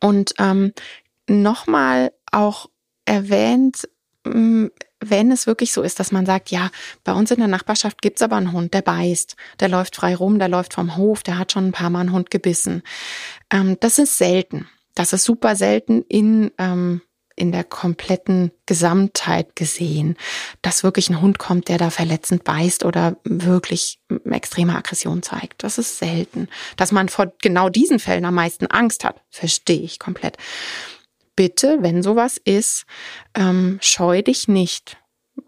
Und 0.00 0.34
ähm, 0.38 0.72
nochmal 1.28 2.12
auch 2.32 2.70
erwähnt, 3.04 3.88
mm, 4.24 4.66
wenn 5.00 5.32
es 5.32 5.46
wirklich 5.46 5.72
so 5.72 5.82
ist, 5.82 5.98
dass 5.98 6.12
man 6.12 6.26
sagt, 6.26 6.50
ja, 6.50 6.70
bei 7.04 7.12
uns 7.12 7.30
in 7.30 7.38
der 7.38 7.48
Nachbarschaft 7.48 8.02
gibt's 8.02 8.22
aber 8.22 8.36
einen 8.36 8.52
Hund, 8.52 8.74
der 8.74 8.82
beißt, 8.82 9.36
der 9.58 9.68
läuft 9.68 9.96
frei 9.96 10.14
rum, 10.14 10.38
der 10.38 10.48
läuft 10.48 10.74
vom 10.74 10.96
Hof, 10.96 11.22
der 11.22 11.38
hat 11.38 11.52
schon 11.52 11.68
ein 11.68 11.72
paar 11.72 11.90
Mal 11.90 12.00
einen 12.00 12.12
Hund 12.12 12.30
gebissen. 12.30 12.82
Ähm, 13.50 13.76
das 13.80 13.98
ist 13.98 14.18
selten. 14.18 14.68
Das 14.94 15.12
ist 15.12 15.24
super 15.24 15.56
selten 15.56 16.02
in, 16.08 16.50
ähm, 16.58 17.00
in 17.36 17.52
der 17.52 17.64
kompletten 17.64 18.52
Gesamtheit 18.66 19.56
gesehen, 19.56 20.16
dass 20.60 20.82
wirklich 20.84 21.08
ein 21.08 21.22
Hund 21.22 21.38
kommt, 21.38 21.68
der 21.68 21.78
da 21.78 21.88
verletzend 21.88 22.44
beißt 22.44 22.84
oder 22.84 23.16
wirklich 23.24 23.98
extreme 24.30 24.76
Aggression 24.76 25.22
zeigt. 25.22 25.62
Das 25.62 25.78
ist 25.78 25.98
selten. 25.98 26.48
Dass 26.76 26.92
man 26.92 27.08
vor 27.08 27.32
genau 27.40 27.70
diesen 27.70 27.98
Fällen 27.98 28.26
am 28.26 28.34
meisten 28.34 28.66
Angst 28.66 29.04
hat, 29.04 29.22
verstehe 29.30 29.80
ich 29.80 29.98
komplett 29.98 30.36
bitte, 31.36 31.78
wenn 31.80 32.02
sowas 32.02 32.40
ist, 32.42 32.84
ähm, 33.34 33.78
scheu 33.80 34.22
dich 34.22 34.48
nicht. 34.48 34.96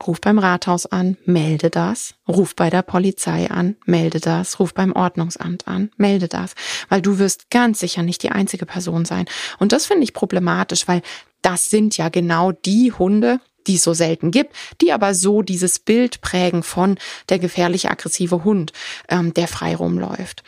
Ruf 0.06 0.20
beim 0.20 0.38
Rathaus 0.38 0.86
an, 0.86 1.16
melde 1.24 1.70
das. 1.70 2.14
Ruf 2.28 2.56
bei 2.56 2.70
der 2.70 2.82
Polizei 2.82 3.50
an, 3.50 3.76
melde 3.84 4.20
das. 4.20 4.58
Ruf 4.58 4.74
beim 4.74 4.92
Ordnungsamt 4.92 5.68
an, 5.68 5.90
melde 5.96 6.28
das. 6.28 6.54
Weil 6.88 7.02
du 7.02 7.18
wirst 7.18 7.50
ganz 7.50 7.80
sicher 7.80 8.02
nicht 8.02 8.22
die 8.22 8.30
einzige 8.30 8.66
Person 8.66 9.04
sein. 9.04 9.26
Und 9.58 9.72
das 9.72 9.86
finde 9.86 10.04
ich 10.04 10.14
problematisch, 10.14 10.88
weil 10.88 11.02
das 11.42 11.70
sind 11.70 11.96
ja 11.96 12.08
genau 12.08 12.52
die 12.52 12.92
Hunde, 12.92 13.40
die 13.66 13.76
es 13.76 13.82
so 13.82 13.94
selten 13.94 14.30
gibt, 14.30 14.54
die 14.80 14.92
aber 14.92 15.14
so 15.14 15.42
dieses 15.42 15.78
Bild 15.78 16.20
prägen 16.20 16.62
von 16.62 16.98
der 17.28 17.38
gefährliche 17.38 17.90
aggressive 17.90 18.44
Hund, 18.44 18.72
ähm, 19.08 19.34
der 19.34 19.48
frei 19.48 19.76
rumläuft. 19.76 20.42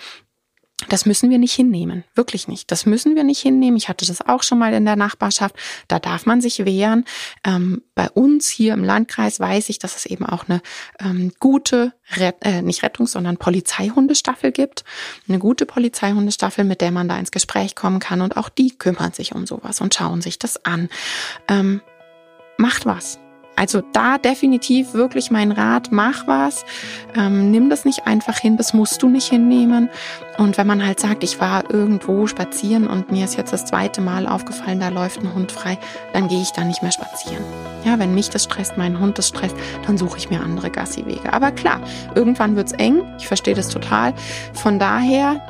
Das 0.89 1.07
müssen 1.07 1.31
wir 1.31 1.39
nicht 1.39 1.55
hinnehmen, 1.55 2.05
wirklich 2.15 2.49
nicht. 2.49 2.71
Das 2.71 2.87
müssen 2.87 3.15
wir 3.17 3.25
nicht 3.25 3.41
hinnehmen. 3.41 3.77
Ich 3.77 3.89
hatte 3.89 4.07
das 4.07 4.21
auch 4.27 4.43
schon 4.43 4.59
mal 4.59 4.73
in 4.75 4.85
der 4.85 4.97
Nachbarschaft. 4.97 5.57
Da 5.89 5.99
darf 5.99 6.27
man 6.27 6.41
sich 6.41 6.65
wehren. 6.65 7.05
Ähm, 7.45 7.83
bei 7.95 8.11
uns 8.11 8.49
hier 8.49 8.75
im 8.75 8.85
Landkreis 8.85 9.41
weiß 9.41 9.69
ich, 9.69 9.79
dass 9.79 9.97
es 9.97 10.07
eben 10.07 10.27
auch 10.27 10.49
eine 10.49 10.61
ähm, 11.01 11.33
gute, 11.41 11.93
Ret 12.17 12.37
äh, 12.43 12.63
nicht 12.63 12.83
Rettungs-, 12.83 13.13
sondern 13.13 13.37
Polizeihundestaffel 13.37 14.53
gibt. 14.53 14.85
Eine 15.29 15.39
gute 15.39 15.67
Polizeihundestaffel, 15.67 16.65
mit 16.65 16.81
der 16.81 16.91
man 16.91 17.09
da 17.09 17.19
ins 17.19 17.31
Gespräch 17.31 17.75
kommen 17.75 18.01
kann. 18.01 18.21
Und 18.21 18.37
auch 18.37 18.49
die 18.49 18.77
kümmern 18.77 19.13
sich 19.13 19.35
um 19.35 19.47
sowas 19.47 19.81
und 19.81 19.95
schauen 19.95 20.21
sich 20.21 20.39
das 20.39 20.65
an. 20.65 20.89
Ähm, 21.49 21.81
macht 22.59 22.87
was. 22.87 23.19
Also 23.57 23.83
da 23.93 24.19
definitiv 24.19 24.95
wirklich 24.95 25.31
mein 25.31 25.53
Rat, 25.53 25.89
mach 25.91 26.27
was, 26.27 26.65
ähm, 27.17 27.51
nimm 27.51 27.71
das 27.71 27.85
nicht 27.85 28.07
einfach 28.07 28.39
hin, 28.39 28.57
das 28.57 28.75
musst 28.75 29.03
du 29.03 29.09
nicht 29.09 29.29
hinnehmen. 29.29 29.89
Und 30.39 30.59
wenn 30.59 30.67
man 30.67 30.85
halt 30.85 30.99
sagt, 30.99 31.23
ich 31.23 31.41
war 31.41 31.71
irgendwo 31.71 32.27
spazieren 32.27 32.89
und 32.89 33.13
mir 33.13 33.25
ist 33.25 33.37
jetzt 33.37 33.53
das 33.53 33.65
zweite 33.65 34.01
Mal 34.01 34.27
aufgefallen, 34.27 34.81
da 34.81 34.89
läuft 34.89 35.21
ein 35.21 35.35
Hund 35.35 35.53
frei, 35.53 35.79
dann 36.13 36.27
gehe 36.29 36.43
ich 36.43 36.51
da 36.51 36.65
nicht 36.65 36.83
mehr 36.83 36.91
spazieren. 36.91 37.45
Ja, 37.85 37.99
wenn 37.99 38.15
mich 38.15 38.31
das 38.31 38.45
stresst, 38.45 38.77
mein 38.77 38.99
Hund 38.99 39.19
das 39.19 39.29
stresst, 39.29 39.57
dann 39.87 39.99
suche 39.99 40.19
ich 40.19 40.31
mir 40.31 40.41
andere 40.41 40.71
Gassiwege. 40.71 41.33
Aber 41.33 41.53
klar, 41.53 41.81
irgendwann 42.15 42.57
wird's 42.57 42.73
eng, 42.73 43.03
ich 43.19 43.29
verstehe 43.29 43.55
das 43.55 43.69
total. 43.69 44.15
Von 44.53 44.79
daher 44.79 45.41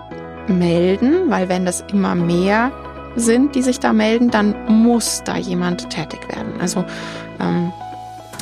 melden, 0.48 1.30
weil 1.30 1.48
wenn 1.48 1.64
das 1.64 1.82
immer 1.90 2.14
mehr 2.14 2.70
sind, 3.16 3.54
die 3.54 3.62
sich 3.62 3.80
da 3.80 3.92
melden, 3.92 4.30
dann 4.30 4.54
muss 4.68 5.22
da 5.24 5.36
jemand 5.36 5.88
tätig 5.90 6.20
werden. 6.28 6.60
Also 6.60 6.84
ähm, 7.40 7.72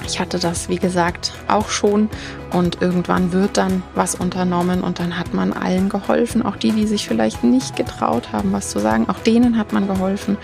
ich 0.06 0.20
hatte 0.20 0.38
das, 0.38 0.68
wie 0.68 0.78
gesagt, 0.78 1.32
auch 1.48 1.68
schon 1.68 2.08
und 2.52 2.82
irgendwann 2.82 3.32
wird 3.32 3.56
dann 3.56 3.82
was 3.94 4.14
unternommen 4.14 4.82
und 4.82 4.98
dann 4.98 5.18
hat 5.18 5.34
man 5.34 5.52
allen 5.52 5.88
geholfen, 5.88 6.44
auch 6.44 6.56
die, 6.56 6.72
die 6.72 6.86
sich 6.86 7.06
vielleicht 7.06 7.44
nicht 7.44 7.76
getraut 7.76 8.32
haben, 8.32 8.52
was 8.52 8.70
zu 8.70 8.78
sagen, 8.78 9.08
auch 9.08 9.18
denen 9.18 9.58
hat 9.58 9.72
man 9.72 9.86
geholfen 9.86 10.36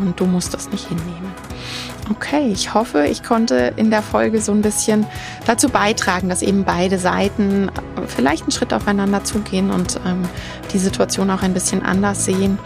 und 0.00 0.18
du 0.18 0.26
musst 0.26 0.54
das 0.54 0.70
nicht 0.70 0.88
hinnehmen. 0.88 1.34
Okay, 2.08 2.50
ich 2.52 2.72
hoffe, 2.72 3.06
ich 3.06 3.24
konnte 3.24 3.72
in 3.74 3.90
der 3.90 4.02
Folge 4.02 4.40
so 4.40 4.52
ein 4.52 4.62
bisschen 4.62 5.06
dazu 5.44 5.68
beitragen, 5.68 6.28
dass 6.28 6.40
eben 6.40 6.64
beide 6.64 6.98
Seiten 6.98 7.68
vielleicht 8.06 8.42
einen 8.42 8.52
Schritt 8.52 8.72
aufeinander 8.72 9.24
zugehen 9.24 9.72
und 9.72 9.98
ähm, 10.06 10.22
die 10.72 10.78
Situation 10.78 11.30
auch 11.30 11.42
ein 11.42 11.52
bisschen 11.52 11.82
anders 11.82 12.24
sehen. 12.24 12.60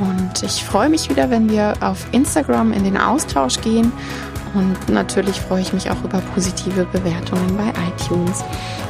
Und 0.00 0.42
ich 0.42 0.64
freue 0.64 0.88
mich 0.88 1.08
wieder, 1.08 1.30
wenn 1.30 1.48
wir 1.48 1.74
auf 1.80 2.06
Instagram 2.10 2.72
in 2.72 2.82
den 2.82 2.96
Austausch 2.96 3.60
gehen. 3.60 3.92
Und 4.54 4.88
natürlich 4.88 5.40
freue 5.40 5.62
ich 5.62 5.72
mich 5.72 5.90
auch 5.90 6.02
über 6.04 6.20
positive 6.34 6.84
Bewertungen 6.86 7.56
bei 7.56 7.72
iTunes. 7.88 8.44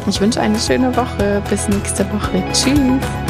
Ich 0.07 0.20
wünsche 0.20 0.40
eine 0.40 0.59
schöne 0.59 0.94
Woche. 0.96 1.42
Bis 1.48 1.68
nächste 1.68 2.05
Woche. 2.12 2.42
Tschüss. 2.53 3.23